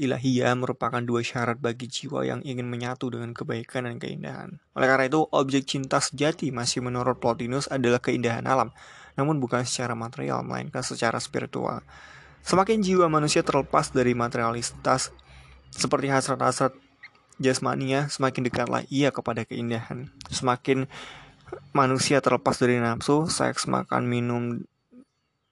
ilahiyah 0.00 0.56
merupakan 0.56 1.04
dua 1.04 1.20
syarat 1.20 1.60
bagi 1.60 1.84
jiwa 1.84 2.24
yang 2.24 2.40
ingin 2.40 2.64
menyatu 2.64 3.12
dengan 3.12 3.36
kebaikan 3.36 3.84
dan 3.84 4.00
keindahan. 4.00 4.56
Oleh 4.72 4.88
karena 4.88 5.04
itu, 5.12 5.28
objek 5.28 5.68
cinta 5.68 6.00
sejati 6.00 6.48
masih 6.48 6.80
menurut 6.80 7.20
Plotinus 7.20 7.68
adalah 7.68 8.00
keindahan 8.00 8.48
alam, 8.48 8.72
namun 9.20 9.36
bukan 9.36 9.60
secara 9.68 9.92
material, 9.92 10.40
melainkan 10.40 10.80
secara 10.80 11.20
spiritual. 11.20 11.84
Semakin 12.40 12.80
jiwa 12.80 13.12
manusia 13.12 13.44
terlepas 13.44 13.92
dari 13.92 14.16
materialitas, 14.16 15.12
seperti 15.68 16.08
hasrat-hasrat 16.08 16.72
jasmania, 17.36 18.08
semakin 18.08 18.48
dekatlah 18.48 18.88
ia 18.88 19.12
kepada 19.12 19.44
keindahan. 19.44 20.08
Semakin 20.32 20.88
manusia 21.72 22.18
terlepas 22.22 22.56
dari 22.58 22.78
nafsu, 22.82 23.30
seks, 23.30 23.66
makan, 23.70 24.06
minum, 24.06 24.64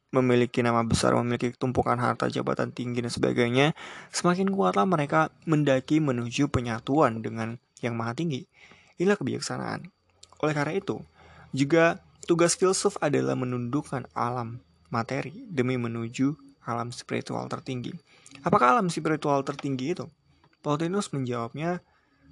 memiliki 0.09 0.65
nama 0.65 0.81
besar, 0.85 1.13
memiliki 1.21 1.53
tumpukan 1.53 2.01
harta, 2.01 2.33
jabatan 2.33 2.73
tinggi, 2.73 3.05
dan 3.05 3.13
sebagainya, 3.13 3.77
semakin 4.09 4.49
kuatlah 4.49 4.89
mereka 4.89 5.29
mendaki 5.45 6.01
menuju 6.01 6.49
penyatuan 6.49 7.21
dengan 7.21 7.61
yang 7.85 7.95
maha 7.95 8.17
tinggi. 8.17 8.49
Inilah 8.97 9.21
kebijaksanaan. 9.21 9.93
Oleh 10.41 10.55
karena 10.57 10.75
itu, 10.81 11.05
juga 11.53 12.01
tugas 12.25 12.57
filsuf 12.57 12.97
adalah 13.05 13.37
menundukkan 13.37 14.09
alam 14.17 14.65
materi 14.89 15.45
demi 15.49 15.77
menuju 15.77 16.35
alam 16.65 16.93
spiritual 16.93 17.49
tertinggi. 17.49 17.93
Apakah 18.45 18.77
alam 18.77 18.89
spiritual 18.89 19.45
tertinggi 19.45 19.93
itu? 19.93 20.07
Plotinus 20.65 21.13
menjawabnya 21.13 21.81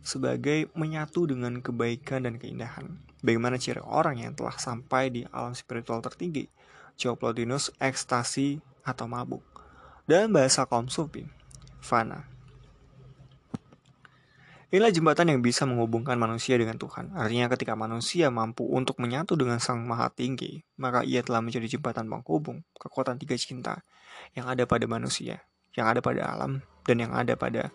sebagai 0.05 0.69
menyatu 0.77 1.27
dengan 1.29 1.61
kebaikan 1.61 2.25
dan 2.29 2.37
keindahan. 2.37 3.06
Bagaimana 3.27 3.59
ciri 3.59 3.83
orang 3.83 4.23
yang 4.23 4.39
telah 4.39 4.55
sampai 4.55 5.11
di 5.11 5.27
alam 5.35 5.51
spiritual 5.51 5.99
tertinggi? 5.99 6.47
Plotinus 6.95 7.75
ekstasi 7.83 8.62
atau 8.87 9.11
mabuk. 9.11 9.43
Dalam 10.07 10.31
bahasa 10.31 10.62
kaum 10.62 10.87
sufi, 10.87 11.27
fana. 11.83 12.31
Inilah 14.71 14.95
jembatan 14.95 15.35
yang 15.35 15.41
bisa 15.43 15.67
menghubungkan 15.67 16.15
manusia 16.15 16.55
dengan 16.55 16.79
Tuhan. 16.79 17.15
Artinya 17.19 17.51
ketika 17.51 17.75
manusia 17.75 18.31
mampu 18.31 18.62
untuk 18.67 19.03
menyatu 19.03 19.35
dengan 19.35 19.59
Sang 19.59 19.83
Maha 19.83 20.07
Tinggi, 20.15 20.62
maka 20.79 21.03
ia 21.03 21.27
telah 21.27 21.43
menjadi 21.43 21.67
jembatan 21.79 22.07
penghubung 22.07 22.62
kekuatan 22.79 23.19
tiga 23.19 23.35
cinta 23.35 23.83
yang 24.39 24.47
ada 24.47 24.67
pada 24.71 24.87
manusia, 24.87 25.43
yang 25.75 25.91
ada 25.91 25.99
pada 25.99 26.23
alam, 26.31 26.62
dan 26.87 26.97
yang 27.03 27.11
ada 27.11 27.35
pada 27.35 27.75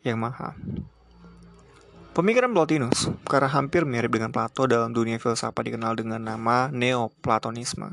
Yang 0.00 0.18
Maha. 0.24 0.56
Pemikiran 2.16 2.48
Plotinus, 2.48 3.12
karena 3.28 3.44
hampir 3.52 3.84
mirip 3.84 4.08
dengan 4.08 4.32
Plato 4.32 4.64
dalam 4.64 4.88
dunia 4.88 5.20
filsafat 5.20 5.68
dikenal 5.68 6.00
dengan 6.00 6.24
nama 6.24 6.72
Neoplatonisme. 6.72 7.92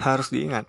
Harus 0.00 0.32
diingat, 0.32 0.64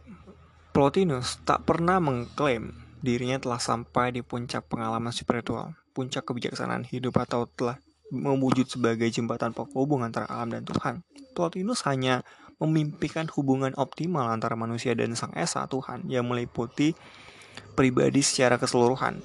Plotinus 0.76 1.40
tak 1.48 1.64
pernah 1.64 2.04
mengklaim 2.04 2.76
dirinya 3.00 3.40
telah 3.40 3.56
sampai 3.56 4.12
di 4.12 4.20
puncak 4.20 4.68
pengalaman 4.68 5.16
spiritual, 5.16 5.80
puncak 5.96 6.28
kebijaksanaan 6.28 6.84
hidup 6.92 7.24
atau 7.24 7.48
telah 7.48 7.80
mewujud 8.12 8.68
sebagai 8.68 9.08
jembatan 9.08 9.56
penghubung 9.56 10.04
antara 10.04 10.28
alam 10.28 10.52
dan 10.52 10.68
Tuhan. 10.68 11.08
Plotinus 11.40 11.88
hanya 11.88 12.28
memimpikan 12.60 13.32
hubungan 13.32 13.72
optimal 13.80 14.28
antara 14.28 14.60
manusia 14.60 14.92
dan 14.92 15.16
Sang 15.16 15.32
Esa 15.40 15.64
Tuhan 15.72 16.04
yang 16.12 16.28
meliputi 16.28 16.92
pribadi 17.80 18.20
secara 18.20 18.60
keseluruhan. 18.60 19.24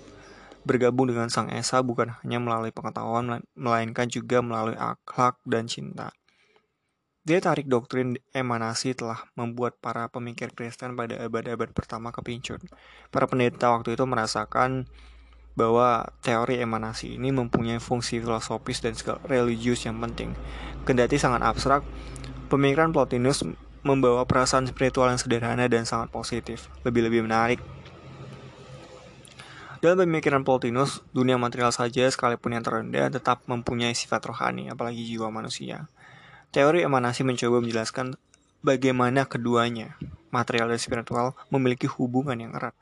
Bergabung 0.63 1.11
dengan 1.11 1.27
Sang 1.27 1.51
Esa 1.51 1.83
bukan 1.83 2.15
hanya 2.23 2.39
melalui 2.39 2.71
pengetahuan, 2.71 3.43
melainkan 3.59 4.07
juga 4.07 4.39
melalui 4.39 4.79
akhlak 4.79 5.43
dan 5.43 5.67
cinta. 5.67 6.15
Dia 7.27 7.43
tarik 7.43 7.67
doktrin 7.67 8.15
emanasi 8.31 8.95
telah 8.95 9.27
membuat 9.35 9.83
para 9.83 10.07
pemikir 10.07 10.55
Kristen 10.55 10.95
pada 10.95 11.19
abad-abad 11.19 11.75
pertama 11.75 12.15
kepincut. 12.15 12.63
Para 13.11 13.27
pendeta 13.27 13.75
waktu 13.75 13.99
itu 13.99 14.07
merasakan 14.07 14.87
bahwa 15.59 16.15
teori 16.23 16.63
emanasi 16.63 17.19
ini 17.19 17.35
mempunyai 17.35 17.83
fungsi 17.83 18.23
filosofis 18.23 18.79
dan 18.85 18.95
religius 19.27 19.83
yang 19.83 19.99
penting. 19.99 20.31
Kendati 20.87 21.19
sangat 21.19 21.43
abstrak, 21.43 21.83
pemikiran 22.53 22.95
Plotinus 22.95 23.43
membawa 23.83 24.29
perasaan 24.29 24.69
spiritual 24.69 25.11
yang 25.11 25.21
sederhana 25.21 25.67
dan 25.67 25.89
sangat 25.89 26.13
positif. 26.13 26.69
Lebih-lebih 26.85 27.25
menarik, 27.25 27.61
dalam 29.85 30.09
pemikiran 30.09 30.49
Plotinus, 30.49 31.05
dunia 31.13 31.37
material 31.37 31.69
saja 31.69 32.09
sekalipun 32.09 32.57
yang 32.57 32.65
terendah 32.65 33.13
tetap 33.13 33.45
mempunyai 33.45 33.93
sifat 33.93 34.25
rohani, 34.25 34.73
apalagi 34.73 35.05
jiwa 35.05 35.29
manusia. 35.29 35.93
Teori 36.57 36.81
emanasi 36.81 37.21
mencoba 37.21 37.61
menjelaskan 37.61 38.17
bagaimana 38.65 39.29
keduanya, 39.29 39.93
material 40.33 40.73
dan 40.73 40.81
spiritual, 40.81 41.37
memiliki 41.53 41.85
hubungan 41.85 42.41
yang 42.41 42.57
erat. 42.57 42.73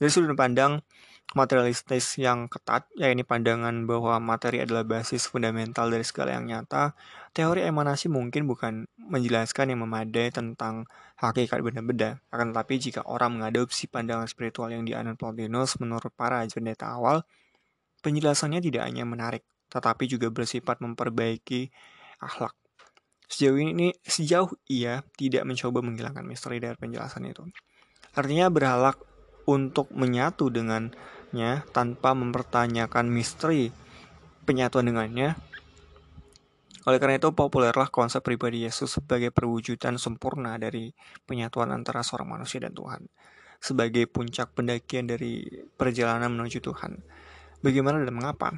Dari 0.00 0.08
sudut 0.08 0.32
pandang 0.32 0.80
materialistis 1.32 2.20
yang 2.20 2.46
ketat, 2.52 2.84
yakni 2.94 3.24
pandangan 3.24 3.88
bahwa 3.88 4.20
materi 4.20 4.60
adalah 4.60 4.84
basis 4.84 5.24
fundamental 5.24 5.88
dari 5.88 6.04
segala 6.04 6.36
yang 6.36 6.46
nyata, 6.46 6.92
teori 7.32 7.64
emanasi 7.64 8.12
mungkin 8.12 8.44
bukan 8.44 8.84
menjelaskan 9.00 9.72
yang 9.72 9.82
memadai 9.82 10.30
tentang 10.30 10.84
hakikat 11.18 11.64
benda-benda. 11.64 12.22
Akan 12.30 12.52
tetapi 12.52 12.76
jika 12.76 13.00
orang 13.08 13.40
mengadopsi 13.40 13.90
pandangan 13.90 14.28
spiritual 14.30 14.70
yang 14.70 14.84
dianut 14.86 15.18
Plotinus 15.18 15.80
menurut 15.80 16.12
para 16.14 16.44
pendeta 16.46 16.94
awal, 16.94 17.26
penjelasannya 18.04 18.60
tidak 18.60 18.84
hanya 18.86 19.02
menarik, 19.02 19.42
tetapi 19.72 20.06
juga 20.06 20.28
bersifat 20.28 20.78
memperbaiki 20.84 21.72
akhlak. 22.22 22.54
Sejauh 23.26 23.58
ini, 23.58 23.90
sejauh 24.04 24.52
ia 24.70 25.02
tidak 25.16 25.42
mencoba 25.48 25.80
menghilangkan 25.82 26.22
misteri 26.22 26.60
dari 26.60 26.76
penjelasan 26.78 27.26
itu. 27.26 27.42
Artinya 28.14 28.46
berhalak 28.52 29.00
untuk 29.48 29.90
menyatu 29.92 30.48
tanpa 31.74 32.14
mempertanyakan 32.14 33.10
misteri 33.10 33.74
penyatuan 34.46 34.86
dengannya. 34.86 35.34
Oleh 36.84 37.00
karena 37.00 37.16
itu, 37.16 37.32
populerlah 37.32 37.88
konsep 37.88 38.20
pribadi 38.20 38.68
Yesus 38.68 39.00
sebagai 39.00 39.32
perwujudan 39.32 39.96
sempurna 39.96 40.60
dari 40.60 40.92
penyatuan 41.24 41.72
antara 41.72 42.04
seorang 42.04 42.36
manusia 42.36 42.60
dan 42.60 42.76
Tuhan, 42.76 43.08
sebagai 43.56 44.04
puncak 44.04 44.52
pendakian 44.52 45.08
dari 45.08 45.48
perjalanan 45.80 46.28
menuju 46.36 46.60
Tuhan. 46.60 47.00
Bagaimana 47.64 48.04
dan 48.04 48.12
mengapa? 48.12 48.52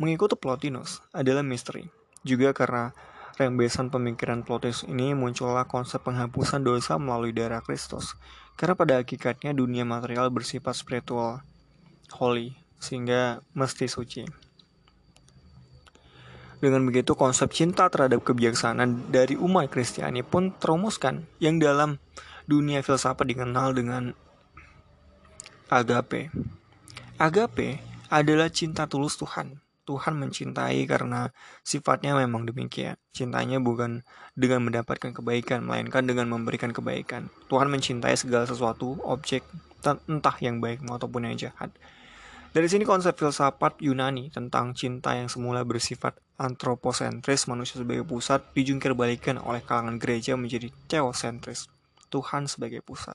Mengikuti 0.00 0.40
Plotinus 0.40 1.04
adalah 1.12 1.44
misteri, 1.44 1.84
juga 2.24 2.56
karena 2.56 2.96
rembesan 3.36 3.92
pemikiran 3.92 4.40
Plotinus 4.40 4.88
ini 4.88 5.12
muncullah 5.12 5.68
konsep 5.68 6.00
penghapusan 6.00 6.64
dosa 6.64 6.96
melalui 6.96 7.36
darah 7.36 7.60
Kristus. 7.60 8.16
Karena 8.56 8.72
pada 8.72 8.96
hakikatnya 8.96 9.52
dunia 9.52 9.84
material 9.84 10.32
bersifat 10.32 10.72
spiritual, 10.72 11.44
holy, 12.14 12.54
sehingga 12.78 13.40
mesti 13.56 13.86
suci. 13.90 14.22
Dengan 16.56 16.82
begitu 16.88 17.12
konsep 17.12 17.52
cinta 17.52 17.86
terhadap 17.92 18.24
kebijaksanaan 18.24 19.12
dari 19.12 19.36
umat 19.36 19.68
Kristiani 19.68 20.24
pun 20.24 20.56
terumuskan 20.56 21.28
yang 21.36 21.60
dalam 21.60 22.00
dunia 22.48 22.80
filsafat 22.80 23.28
dikenal 23.28 23.76
dengan 23.76 24.16
agape. 25.68 26.32
Agape 27.20 27.82
adalah 28.08 28.48
cinta 28.48 28.88
tulus 28.88 29.20
Tuhan 29.20 29.66
Tuhan 29.86 30.18
mencintai 30.18 30.82
karena 30.90 31.30
sifatnya 31.62 32.18
memang 32.18 32.44
demikian. 32.44 32.98
Cintanya 33.14 33.62
bukan 33.62 34.02
dengan 34.34 34.66
mendapatkan 34.66 35.14
kebaikan, 35.14 35.62
melainkan 35.62 36.02
dengan 36.04 36.26
memberikan 36.26 36.74
kebaikan. 36.74 37.30
Tuhan 37.46 37.70
mencintai 37.70 38.18
segala 38.18 38.44
sesuatu, 38.50 38.98
objek, 39.06 39.46
entah 39.86 40.36
yang 40.42 40.58
baik 40.58 40.82
maupun 40.82 41.30
yang 41.30 41.38
jahat. 41.38 41.70
Dari 42.56 42.72
sini 42.72 42.88
konsep 42.88 43.20
filsafat 43.20 43.84
Yunani 43.84 44.32
tentang 44.32 44.72
cinta 44.72 45.12
yang 45.12 45.28
semula 45.28 45.60
bersifat 45.60 46.16
antroposentris 46.40 47.52
manusia 47.52 47.84
sebagai 47.84 48.08
pusat 48.08 48.40
dijungkir 48.56 48.96
balikan 48.96 49.36
oleh 49.36 49.60
kalangan 49.60 50.00
gereja 50.00 50.40
menjadi 50.40 50.72
teosentris, 50.88 51.68
Tuhan 52.08 52.48
sebagai 52.48 52.80
pusat. 52.80 53.12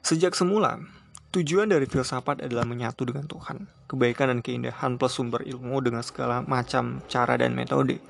Sejak 0.00 0.32
semula, 0.32 0.80
Tujuan 1.36 1.68
dari 1.68 1.84
filsafat 1.84 2.46
adalah 2.46 2.64
menyatu 2.64 3.04
dengan 3.04 3.26
Tuhan, 3.28 3.68
kebaikan 3.90 4.32
dan 4.32 4.40
keindahan 4.40 4.96
plus 4.96 5.20
sumber 5.20 5.42
ilmu 5.44 5.82
dengan 5.84 6.00
segala 6.00 6.46
macam 6.46 7.04
cara 7.10 7.34
dan 7.34 7.52
metode. 7.58 8.00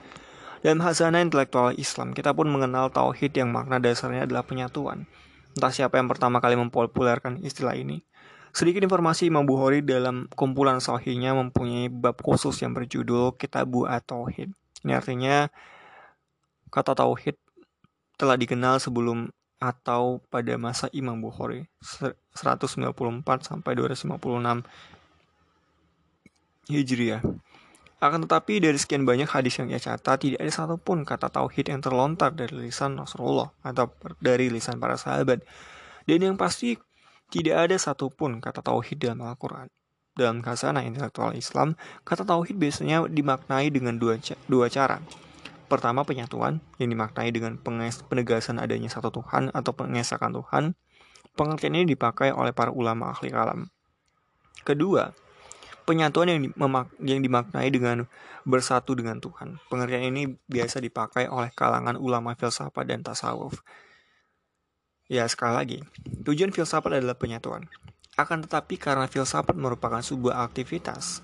Dalam 0.63 0.85
hazana 0.85 1.25
intelektual 1.25 1.73
Islam, 1.75 2.15
kita 2.15 2.37
pun 2.37 2.53
mengenal 2.53 2.93
tauhid 2.93 3.35
yang 3.35 3.49
makna 3.49 3.81
dasarnya 3.81 4.29
adalah 4.29 4.47
penyatuan. 4.47 5.09
Entah 5.57 5.73
siapa 5.73 5.97
yang 5.97 6.07
pertama 6.07 6.37
kali 6.39 6.55
mempopulerkan 6.55 7.41
istilah 7.41 7.75
ini. 7.75 8.05
Sedikit 8.55 8.87
informasi 8.87 9.27
Imam 9.27 9.43
Bukhari 9.43 9.83
dalam 9.83 10.31
kumpulan 10.39 10.79
sahihnya 10.79 11.35
mempunyai 11.35 11.91
bab 11.91 12.23
khusus 12.23 12.55
yang 12.63 12.71
berjudul 12.71 13.35
Kitabu 13.35 13.83
At-Tauhid. 13.83 14.55
Ini 14.87 14.95
artinya 14.95 15.51
kata 16.71 16.95
tauhid 16.95 17.35
telah 18.15 18.39
dikenal 18.39 18.79
sebelum 18.79 19.35
atau 19.59 20.23
pada 20.31 20.55
masa 20.55 20.87
Imam 20.95 21.19
Bukhari 21.19 21.67
194 21.83 22.95
sampai 23.43 23.73
256 23.75 24.63
Hijriah. 26.71 27.27
Akan 27.99 28.23
tetapi 28.23 28.61
dari 28.61 28.79
sekian 28.79 29.03
banyak 29.03 29.27
hadis 29.27 29.59
yang 29.59 29.73
ia 29.73 29.81
catat, 29.81 30.21
tidak 30.21 30.39
ada 30.39 30.53
satupun 30.53 31.03
kata 31.03 31.27
tauhid 31.27 31.75
yang 31.75 31.83
terlontar 31.83 32.31
dari 32.31 32.69
lisan 32.69 33.01
Rasulullah 33.01 33.51
atau 33.67 33.91
dari 34.23 34.47
lisan 34.47 34.79
para 34.79 34.95
sahabat. 34.95 35.41
Dan 36.05 36.21
yang 36.21 36.37
pasti, 36.37 36.77
tidak 37.35 37.67
ada 37.67 37.75
satupun 37.75 38.39
kata 38.39 38.63
tauhid 38.63 39.03
dalam 39.03 39.27
Al-Quran. 39.27 39.67
Dalam 40.15 40.39
khasana 40.47 40.87
intelektual 40.87 41.35
Islam, 41.35 41.75
kata 42.07 42.23
tauhid 42.23 42.55
biasanya 42.55 43.11
dimaknai 43.11 43.75
dengan 43.75 43.99
dua, 43.99 44.15
dua 44.47 44.71
cara. 44.71 45.03
Pertama, 45.67 46.07
penyatuan, 46.07 46.63
yang 46.79 46.95
dimaknai 46.95 47.35
dengan 47.35 47.59
penegasan 48.07 48.63
adanya 48.63 48.87
satu 48.87 49.11
Tuhan 49.11 49.51
atau 49.51 49.75
pengesakan 49.75 50.39
Tuhan. 50.39 50.65
Pengertian 51.35 51.75
ini 51.75 51.99
dipakai 51.99 52.31
oleh 52.31 52.55
para 52.55 52.71
ulama 52.71 53.11
ahli 53.11 53.35
kalam. 53.35 53.67
Kedua, 54.63 55.11
penyatuan 55.83 56.31
yang, 56.31 56.55
yang 57.03 57.19
dimaknai 57.19 57.75
dengan 57.75 58.07
bersatu 58.47 58.95
dengan 58.95 59.19
Tuhan. 59.19 59.59
Pengertian 59.67 60.15
ini 60.15 60.39
biasa 60.47 60.79
dipakai 60.79 61.27
oleh 61.27 61.51
kalangan 61.51 61.99
ulama 61.99 62.39
filsafat 62.39 62.87
dan 62.87 63.03
tasawuf. 63.03 63.59
Ya, 65.05 65.29
sekali 65.29 65.53
lagi, 65.53 65.79
tujuan 66.25 66.49
filsafat 66.49 66.97
adalah 66.97 67.19
penyatuan. 67.19 67.69
Akan 68.17 68.41
tetapi 68.41 68.81
karena 68.81 69.05
filsafat 69.05 69.53
merupakan 69.53 70.01
sebuah 70.01 70.49
aktivitas, 70.49 71.21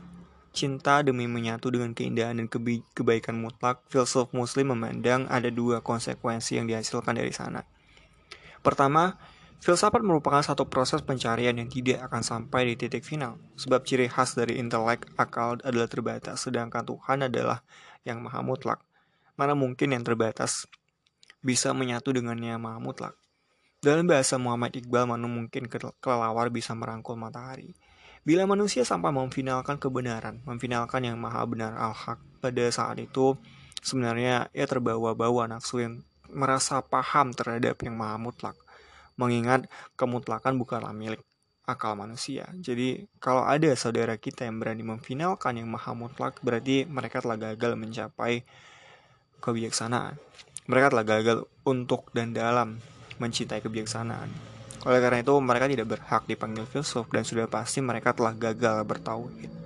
cinta 0.53 1.01
demi 1.01 1.25
menyatu 1.25 1.73
dengan 1.73 1.97
keindahan 1.97 2.37
dan 2.37 2.47
kebaikan 2.93 3.41
mutlak, 3.41 3.81
filsuf 3.89 4.35
muslim 4.37 4.77
memandang 4.77 5.25
ada 5.33 5.49
dua 5.49 5.81
konsekuensi 5.81 6.61
yang 6.61 6.69
dihasilkan 6.69 7.17
dari 7.17 7.33
sana. 7.33 7.65
Pertama, 8.61 9.17
Filsafat 9.61 10.01
merupakan 10.01 10.41
satu 10.41 10.73
proses 10.73 11.05
pencarian 11.05 11.53
yang 11.53 11.69
tidak 11.69 12.01
akan 12.09 12.25
sampai 12.25 12.73
di 12.73 12.81
titik 12.81 13.05
final, 13.05 13.37
sebab 13.61 13.85
ciri 13.85 14.09
khas 14.09 14.33
dari 14.33 14.57
intelek 14.57 15.05
akal 15.21 15.61
adalah 15.61 15.85
terbatas, 15.85 16.49
sedangkan 16.49 16.81
Tuhan 16.81 17.29
adalah 17.29 17.61
yang 18.09 18.25
maha 18.25 18.41
mutlak. 18.41 18.81
Mana 19.37 19.53
mungkin 19.53 19.93
yang 19.93 20.01
terbatas 20.01 20.65
bisa 21.45 21.77
menyatu 21.77 22.09
dengan 22.09 22.41
yang 22.41 22.57
maha 22.57 22.81
mutlak? 22.81 23.21
Dalam 23.81 24.05
bahasa 24.05 24.37
Muhammad 24.37 24.77
Iqbal, 24.77 25.09
mana 25.09 25.25
mungkin 25.25 25.65
kelelawar 26.05 26.53
bisa 26.53 26.77
merangkul 26.77 27.17
matahari. 27.17 27.73
Bila 28.29 28.45
manusia 28.45 28.85
sampai 28.85 29.09
memfinalkan 29.09 29.81
kebenaran, 29.81 30.45
memfinalkan 30.45 31.01
yang 31.01 31.17
maha 31.17 31.41
benar 31.49 31.73
al-haq, 31.81 32.21
pada 32.45 32.69
saat 32.69 33.01
itu 33.01 33.41
sebenarnya 33.81 34.53
ia 34.53 34.69
terbawa-bawa 34.69 35.49
nafsu 35.49 35.81
yang 35.81 36.05
merasa 36.29 36.85
paham 36.85 37.33
terhadap 37.33 37.81
yang 37.81 37.97
maha 37.97 38.21
mutlak 38.21 38.61
mengingat 39.17 39.65
kemutlakan 39.97 40.61
bukanlah 40.61 40.93
milik 40.93 41.25
akal 41.65 41.97
manusia. 41.97 42.53
Jadi 42.61 43.09
kalau 43.17 43.49
ada 43.49 43.73
saudara 43.81 44.21
kita 44.21 44.45
yang 44.45 44.61
berani 44.61 44.85
memfinalkan 44.85 45.57
yang 45.57 45.73
maha 45.73 45.97
mutlak, 45.97 46.37
berarti 46.45 46.85
mereka 46.85 47.25
telah 47.25 47.41
gagal 47.41 47.81
mencapai 47.81 48.45
kebijaksanaan. 49.41 50.21
Mereka 50.69 50.93
telah 50.93 51.07
gagal 51.09 51.39
untuk 51.65 52.13
dan 52.13 52.37
dalam 52.37 52.77
mencintai 53.21 53.61
kebijaksanaan. 53.61 54.33
Oleh 54.89 55.01
karena 55.05 55.21
itu, 55.21 55.37
mereka 55.37 55.69
tidak 55.69 55.93
berhak 55.93 56.25
dipanggil 56.25 56.65
filsuf 56.65 57.05
dan 57.13 57.21
sudah 57.21 57.45
pasti 57.45 57.85
mereka 57.85 58.17
telah 58.17 58.33
gagal 58.33 58.81
bertauhid. 58.89 59.60